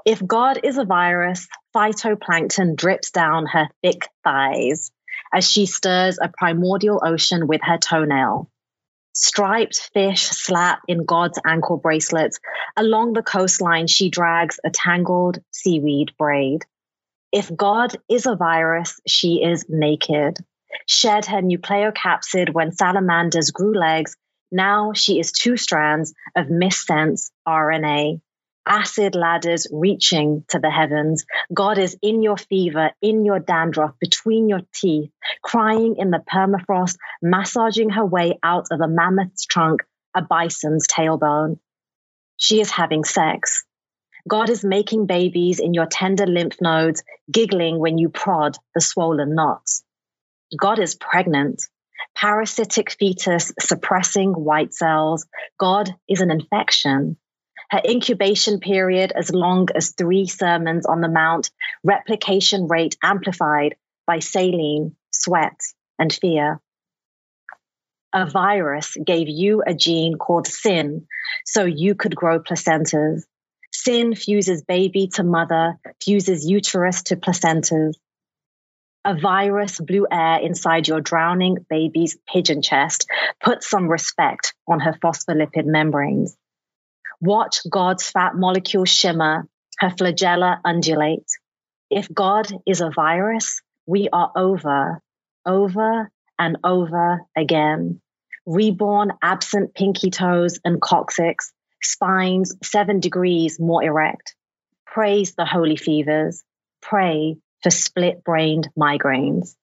[0.07, 4.91] If God is a virus, phytoplankton drips down her thick thighs
[5.33, 8.51] as she stirs a primordial ocean with her toenail.
[9.13, 12.39] Striped fish slap in God's ankle bracelets.
[12.77, 16.65] Along the coastline, she drags a tangled seaweed braid.
[17.33, 20.39] If God is a virus, she is naked.
[20.87, 24.17] Shed her nucleocapsid when salamanders grew legs.
[24.51, 28.21] Now she is two strands of missense RNA
[28.67, 31.25] acid ladders reaching to the heavens.
[31.53, 35.11] God is in your fever, in your dandruff, between your teeth,
[35.43, 39.83] crying in the permafrost, massaging her way out of a mammoth's trunk,
[40.15, 41.59] a bison's tailbone.
[42.37, 43.65] She is having sex.
[44.29, 49.35] God is making babies in your tender lymph nodes, giggling when you prod the swollen
[49.35, 49.83] knots.
[50.57, 51.63] God is pregnant.
[52.15, 55.27] Parasitic fetus suppressing white cells.
[55.59, 57.17] God is an infection
[57.71, 61.51] her incubation period as long as three sermons on the Mount,
[61.85, 63.77] replication rate amplified
[64.07, 65.61] by saline, sweat,
[65.99, 66.61] and fear.
[68.13, 71.07] A virus gave you a gene called sin
[71.45, 73.23] so you could grow placentas.
[73.73, 77.95] Sin fuses baby to mother, fuses uterus to placentas.
[79.05, 83.09] A virus blew air inside your drowning baby's pigeon chest.
[83.43, 86.37] Put some respect on her phospholipid membranes.
[87.21, 89.47] Watch God's fat molecule shimmer,
[89.79, 91.27] her flagella undulate.
[91.91, 95.03] If God is a virus, we are over,
[95.45, 98.01] over and over again.
[98.47, 101.53] Reborn absent pinky toes and coccyx,
[101.83, 104.35] spines seven degrees more erect.
[104.87, 106.43] Praise the holy fevers.
[106.81, 109.55] Pray for split brained migraines.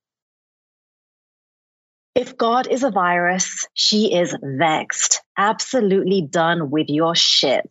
[2.17, 7.69] If God is a virus, she is vexed, absolutely done with your shit.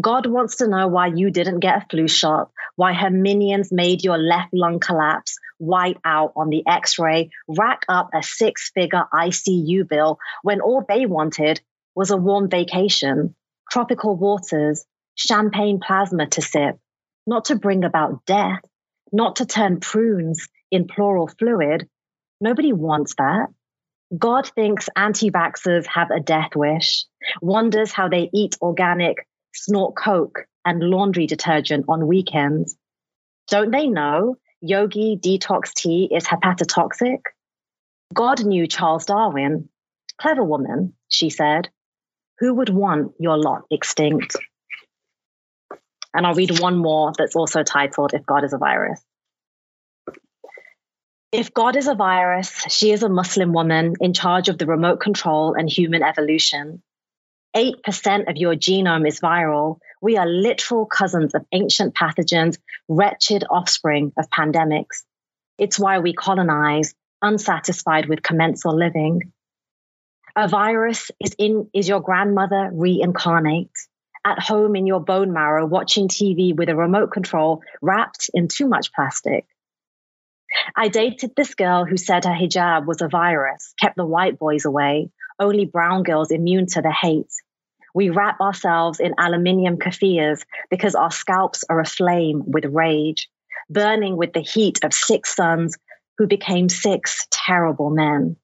[0.00, 4.04] God wants to know why you didn't get a flu shot, why her minions made
[4.04, 9.02] your left lung collapse, white out on the x ray, rack up a six figure
[9.12, 11.60] ICU bill when all they wanted
[11.96, 13.34] was a warm vacation,
[13.68, 14.84] tropical waters,
[15.16, 16.78] champagne plasma to sip,
[17.26, 18.60] not to bring about death,
[19.10, 21.88] not to turn prunes in pleural fluid.
[22.40, 23.48] Nobody wants that.
[24.16, 27.06] God thinks anti vaxxers have a death wish,
[27.40, 32.76] wonders how they eat organic, snort coke, and laundry detergent on weekends.
[33.48, 37.20] Don't they know yogi detox tea is hepatotoxic?
[38.12, 39.68] God knew Charles Darwin.
[40.20, 41.70] Clever woman, she said.
[42.38, 44.36] Who would want your lot extinct?
[46.14, 49.02] And I'll read one more that's also titled If God is a Virus.
[51.32, 55.00] If God is a virus, she is a Muslim woman in charge of the remote
[55.00, 56.82] control and human evolution.
[57.56, 59.78] 8% of your genome is viral.
[60.02, 65.04] We are literal cousins of ancient pathogens, wretched offspring of pandemics.
[65.56, 69.32] It's why we colonize, unsatisfied with commensal living.
[70.36, 73.70] A virus is in is your grandmother reincarnate,
[74.22, 78.68] at home in your bone marrow, watching TV with a remote control wrapped in too
[78.68, 79.46] much plastic.
[80.76, 84.64] I dated this girl who said her hijab was a virus, kept the white boys
[84.64, 87.32] away, only brown girls immune to the hate.
[87.94, 93.28] We wrap ourselves in aluminium keffiyehs because our scalps are aflame with rage,
[93.68, 95.76] burning with the heat of six sons
[96.18, 98.36] who became six terrible men.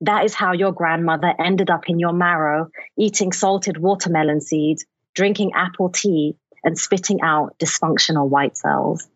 [0.00, 5.52] That is how your grandmother ended up in your marrow, eating salted watermelon seeds, drinking
[5.54, 9.06] apple tea, and spitting out dysfunctional white cells.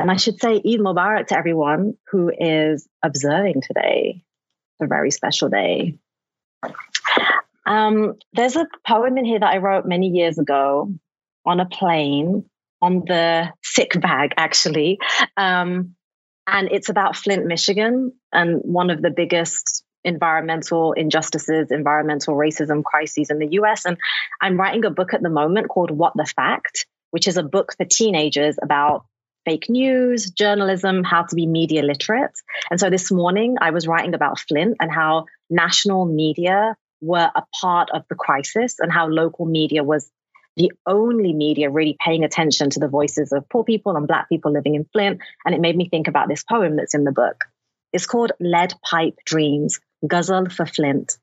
[0.00, 4.22] And I should say Eid Mubarak to everyone who is observing today.
[4.80, 5.98] A very special day.
[7.66, 10.94] Um, there's a poem in here that I wrote many years ago
[11.44, 12.46] on a plane
[12.80, 14.98] on the sick bag, actually.
[15.36, 15.96] Um,
[16.46, 23.28] and it's about Flint, Michigan, and one of the biggest environmental injustices, environmental racism crises
[23.28, 23.84] in the US.
[23.84, 23.98] And
[24.40, 27.74] I'm writing a book at the moment called What the Fact, which is a book
[27.76, 29.04] for teenagers about
[29.44, 32.32] fake news, journalism, how to be media literate.
[32.70, 37.42] And so this morning I was writing about Flint and how national media were a
[37.60, 40.10] part of the crisis and how local media was
[40.56, 44.52] the only media really paying attention to the voices of poor people and black people
[44.52, 45.20] living in Flint.
[45.44, 47.44] And it made me think about this poem that's in the book.
[47.92, 51.16] It's called Lead Pipe Dreams, Guzzle for Flint.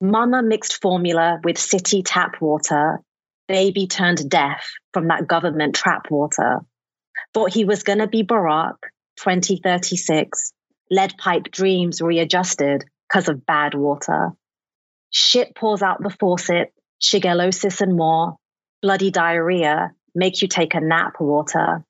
[0.00, 3.00] Mama mixed formula with city tap water.
[3.52, 6.60] Baby turned deaf from that government trap water.
[7.34, 8.76] Thought he was going to be Barack,
[9.18, 10.54] 2036.
[10.90, 14.30] Lead pipe dreams readjusted because of bad water.
[15.10, 16.72] Shit pours out the faucet,
[17.02, 18.36] shigellosis and more.
[18.80, 21.84] Bloody diarrhea, make you take a nap water.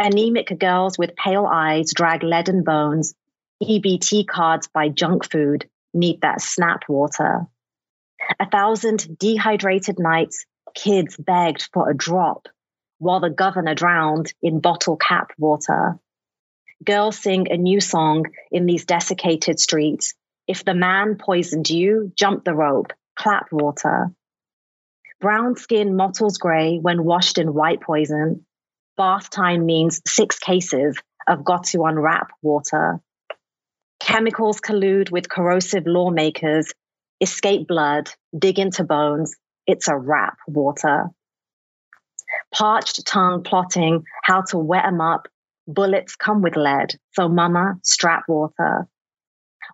[0.00, 3.14] Anemic girls with pale eyes drag leaden bones.
[3.62, 7.46] EBT cards buy junk food, need that snap water.
[8.40, 12.48] A thousand dehydrated nights, kids begged for a drop,
[12.98, 15.98] while the governor drowned in bottle cap water.
[16.84, 20.14] Girls sing a new song in these desiccated streets.
[20.48, 24.10] If the man poisoned you, jump the rope, clap water.
[25.20, 28.44] Brown skin mottles gray when washed in white poison.
[28.96, 33.00] Bath time means six cases of got to unwrap water.
[34.00, 36.72] Chemicals collude with corrosive lawmakers,
[37.20, 39.36] escape blood, dig into bones.
[39.66, 41.10] It's a wrap water.
[42.52, 45.28] Parched tongue plotting how to wet 'em up.
[45.66, 48.88] Bullets come with lead, so mama, strap water.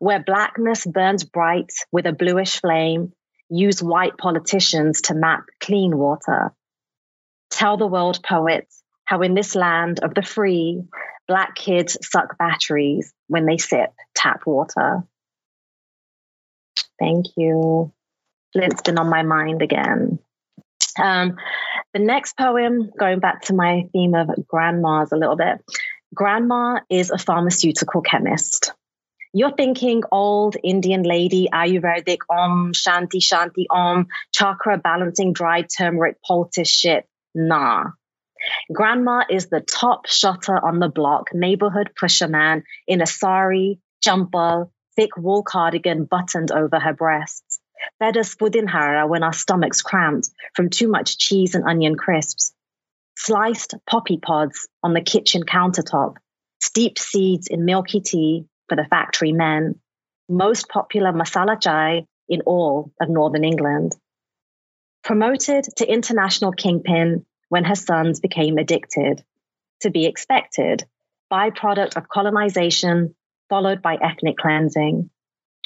[0.00, 3.12] Where blackness burns bright with a bluish flame,
[3.48, 6.54] use white politicians to map clean water.
[7.50, 10.82] Tell the world poets how in this land of the free,
[11.26, 15.02] black kids suck batteries when they sip tap water.
[16.98, 17.92] Thank you.
[18.52, 20.18] Flint's been on my mind again.
[20.98, 21.36] Um,
[21.92, 25.58] the next poem, going back to my theme of grandmas a little bit.
[26.14, 28.72] Grandma is a pharmaceutical chemist.
[29.34, 36.70] You're thinking old Indian lady, Ayurvedic, Om, Shanti, Shanti, Om, chakra balancing, dried turmeric, poultice
[36.70, 37.06] shit.
[37.34, 37.90] Nah.
[38.72, 45.16] Grandma is the top shotter on the block, neighborhood pusherman in a sari, jumper, thick
[45.16, 47.47] wool cardigan buttoned over her breasts.
[47.98, 52.52] Fed us within pudinhara when our stomachs cramped from too much cheese and onion crisps.
[53.16, 56.16] Sliced poppy pods on the kitchen countertop.
[56.60, 59.80] Steeped seeds in milky tea for the factory men.
[60.28, 63.92] Most popular masala chai in all of Northern England.
[65.02, 69.24] Promoted to international kingpin when her sons became addicted.
[69.82, 70.84] To be expected,
[71.32, 73.14] byproduct of colonization
[73.48, 75.10] followed by ethnic cleansing.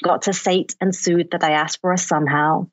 [0.03, 2.67] Got to sate and soothe the diaspora somehow.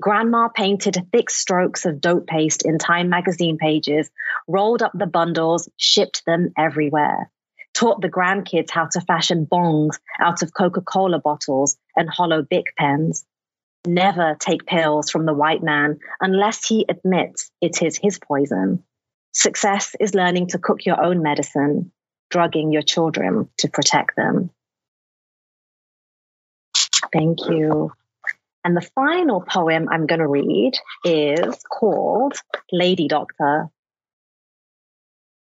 [0.00, 4.10] Grandma painted thick strokes of dope paste in Time magazine pages,
[4.46, 7.30] rolled up the bundles, shipped them everywhere.
[7.74, 12.66] Taught the grandkids how to fashion bongs out of Coca Cola bottles and hollow Bic
[12.76, 13.24] pens
[13.86, 18.82] never take pills from the white man unless he admits it is his poison.
[19.32, 21.92] Success is learning to cook your own medicine,
[22.30, 24.50] drugging your children to protect them.
[27.12, 27.92] Thank you.
[28.64, 30.72] And the final poem I'm going to read
[31.04, 32.34] is called
[32.72, 33.70] Lady Doctor.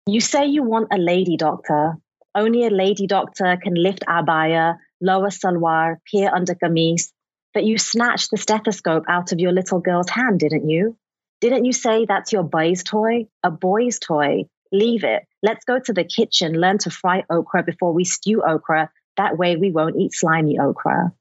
[0.07, 1.97] You say you want a lady doctor.
[2.35, 7.13] Only a lady doctor can lift abaya, lower salwar, peer under kameez,
[7.55, 10.97] but you snatched the stethoscope out of your little girl's hand, didn't you?
[11.41, 13.27] Didn't you say that's your boy's toy?
[13.45, 14.47] A boy's toy.
[14.73, 15.23] Leave it.
[15.43, 18.91] Let's go to the kitchen, learn to fry okra before we stew okra.
[19.19, 21.13] That way we won't eat slimy okra.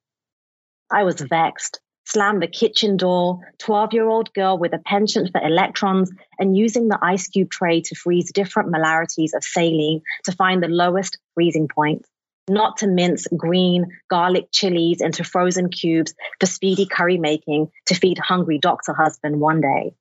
[0.91, 1.79] I was vexed.
[2.05, 6.87] Slammed the kitchen door, 12 year old girl with a penchant for electrons and using
[6.87, 11.67] the ice cube tray to freeze different molarities of saline to find the lowest freezing
[11.67, 12.05] point
[12.49, 18.17] not to mince green garlic chilies into frozen cubes for speedy curry making to feed
[18.17, 19.93] hungry doctor husband one day.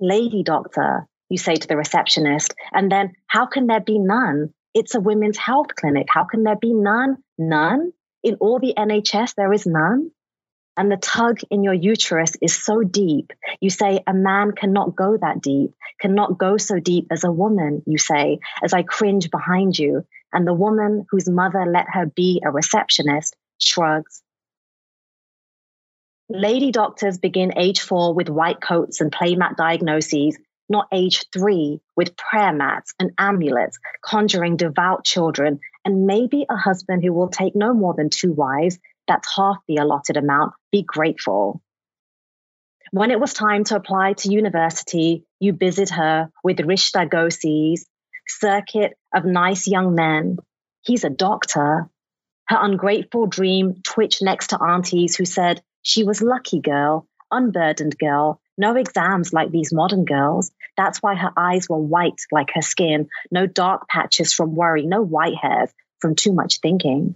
[0.00, 4.52] Lady doctor, you say to the receptionist, and then how can there be none?
[4.74, 6.06] It's a women's health clinic.
[6.10, 7.18] How can there be none?
[7.38, 7.92] None?
[8.22, 10.10] In all the NHS, there is none?
[10.76, 13.32] And the tug in your uterus is so deep.
[13.60, 17.82] You say a man cannot go that deep, cannot go so deep as a woman,
[17.86, 20.06] you say, as I cringe behind you.
[20.32, 24.22] And the woman whose mother let her be a receptionist shrugs.
[26.28, 30.38] Lady doctors begin age four with white coats and playmat diagnoses,
[30.68, 37.02] not age three with prayer mats and amulets, conjuring devout children, and maybe a husband
[37.02, 38.78] who will take no more than two wives
[39.10, 41.60] that's half the allotted amount, be grateful.
[42.92, 47.86] When it was time to apply to university, you busied her with Rishta Gosi's
[48.28, 50.38] circuit of nice young men.
[50.82, 51.88] He's a doctor.
[52.46, 58.39] Her ungrateful dream twitched next to aunties who said she was lucky girl, unburdened girl,
[58.56, 60.50] no exams like these modern girls.
[60.76, 65.02] That's why her eyes were white like her skin, no dark patches from worry, no
[65.02, 67.14] white hairs from too much thinking.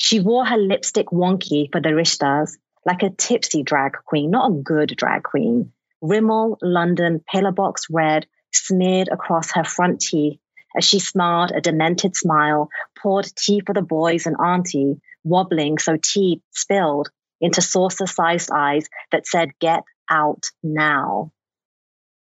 [0.00, 4.54] She wore her lipstick wonky for the rishtas, like a tipsy drag queen, not a
[4.54, 5.72] good drag queen.
[6.00, 10.38] Rimmel London pillar box red smeared across her front teeth
[10.76, 15.96] as she smiled a demented smile, poured tea for the boys and auntie, wobbling so
[16.00, 17.08] tea spilled
[17.40, 21.32] into saucer sized eyes that said, Get out now.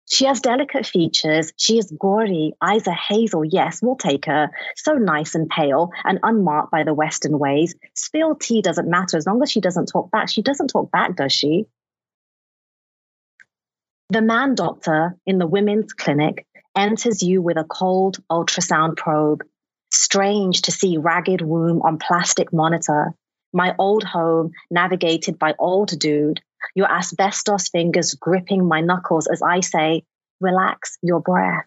[0.07, 1.51] She has delicate features.
[1.57, 3.43] She is gori, eyes are hazel.
[3.43, 4.51] Yes, we'll take her.
[4.75, 7.75] So nice and pale and unmarked by the Western ways.
[7.95, 10.29] Spilled tea doesn't matter as long as she doesn't talk back.
[10.29, 11.65] She doesn't talk back, does she?
[14.09, 16.45] The man doctor in the women's clinic
[16.77, 19.43] enters you with a cold ultrasound probe.
[19.91, 23.15] Strange to see ragged womb on plastic monitor.
[23.51, 26.41] My old home navigated by old dude.
[26.73, 30.03] Your asbestos fingers gripping my knuckles as I say,
[30.41, 31.65] relax your breath.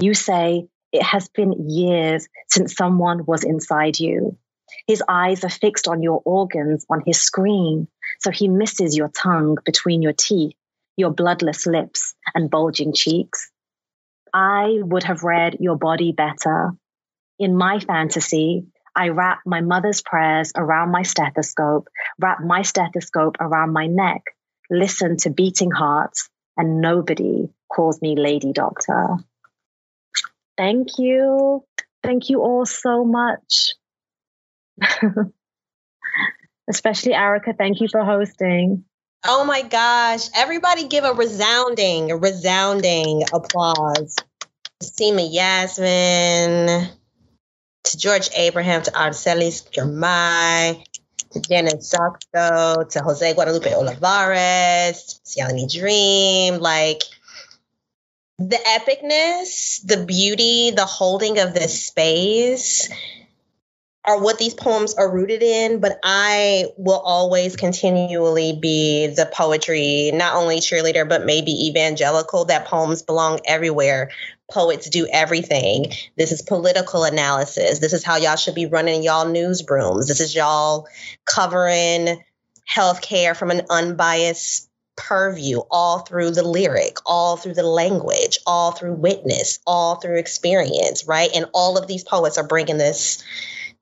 [0.00, 4.38] You say, it has been years since someone was inside you.
[4.86, 7.88] His eyes are fixed on your organs on his screen,
[8.20, 10.54] so he misses your tongue between your teeth
[10.98, 13.50] your bloodless lips and bulging cheeks.
[14.34, 16.72] I would have read your body better.
[17.38, 18.66] In my fantasy,
[18.96, 21.88] I wrap my mother's prayers around my stethoscope,
[22.18, 24.22] wrap my stethoscope around my neck,
[24.70, 29.16] listen to beating hearts, and nobody calls me Lady Doctor.
[30.56, 31.64] Thank you.
[32.02, 33.74] Thank you all so much.
[36.68, 38.84] Especially Erica, thank you for hosting.
[39.26, 40.28] Oh my gosh.
[40.34, 44.16] Everybody give a resounding, resounding applause.
[44.82, 46.88] Seema Yasmin,
[47.84, 50.84] to George Abraham, to Aracelis Girmay,
[51.32, 56.60] to Janice Sapigao, to Jose Guadalupe Olivarez, Yalini Dream.
[56.60, 57.02] Like
[58.38, 62.88] the epicness, the beauty, the holding of this space
[64.08, 70.12] are what these poems are rooted in, but I will always continually be the poetry,
[70.14, 74.10] not only cheerleader, but maybe evangelical, that poems belong everywhere.
[74.50, 75.92] Poets do everything.
[76.16, 77.80] This is political analysis.
[77.80, 80.08] This is how y'all should be running y'all newsrooms.
[80.08, 80.88] This is y'all
[81.26, 82.24] covering
[82.66, 88.94] healthcare from an unbiased purview, all through the lyric, all through the language, all through
[88.94, 91.30] witness, all through experience, right?
[91.34, 93.22] And all of these poets are bringing this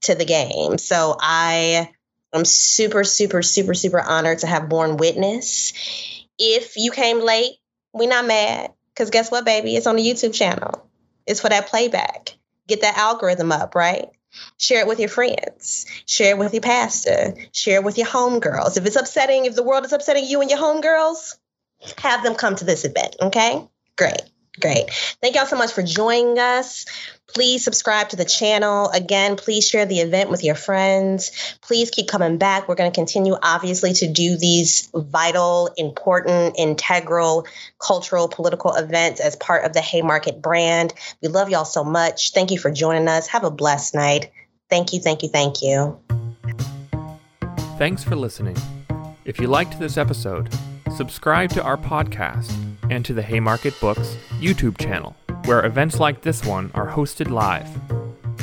[0.06, 0.78] to the game.
[0.78, 1.90] So I
[2.32, 5.72] am super, super, super, super honored to have borne witness.
[6.38, 7.56] If you came late,
[7.92, 8.72] we're not mad.
[8.92, 9.76] Because guess what, baby?
[9.76, 10.88] It's on the YouTube channel.
[11.26, 12.36] It's for that playback.
[12.66, 14.08] Get that algorithm up, right?
[14.58, 15.86] Share it with your friends.
[16.06, 17.34] Share it with your pastor.
[17.52, 18.76] Share it with your homegirls.
[18.76, 21.36] If it's upsetting, if the world is upsetting you and your homegirls,
[21.98, 23.66] have them come to this event, okay?
[23.96, 24.22] Great.
[24.60, 24.90] Great.
[25.20, 26.86] Thank y'all so much for joining us.
[27.28, 28.88] Please subscribe to the channel.
[28.88, 31.58] Again, please share the event with your friends.
[31.60, 32.68] Please keep coming back.
[32.68, 37.46] We're going to continue, obviously, to do these vital, important, integral
[37.78, 40.94] cultural, political events as part of the Haymarket brand.
[41.22, 42.32] We love y'all so much.
[42.32, 43.26] Thank you for joining us.
[43.28, 44.30] Have a blessed night.
[44.70, 45.98] Thank you, thank you, thank you.
[47.78, 48.56] Thanks for listening.
[49.24, 50.52] If you liked this episode,
[50.94, 52.52] subscribe to our podcast
[52.90, 55.14] and to the Haymarket Books YouTube channel,
[55.44, 57.68] where events like this one are hosted live.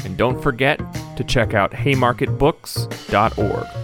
[0.05, 0.79] And don't forget
[1.17, 3.82] to check out haymarketbooks.org.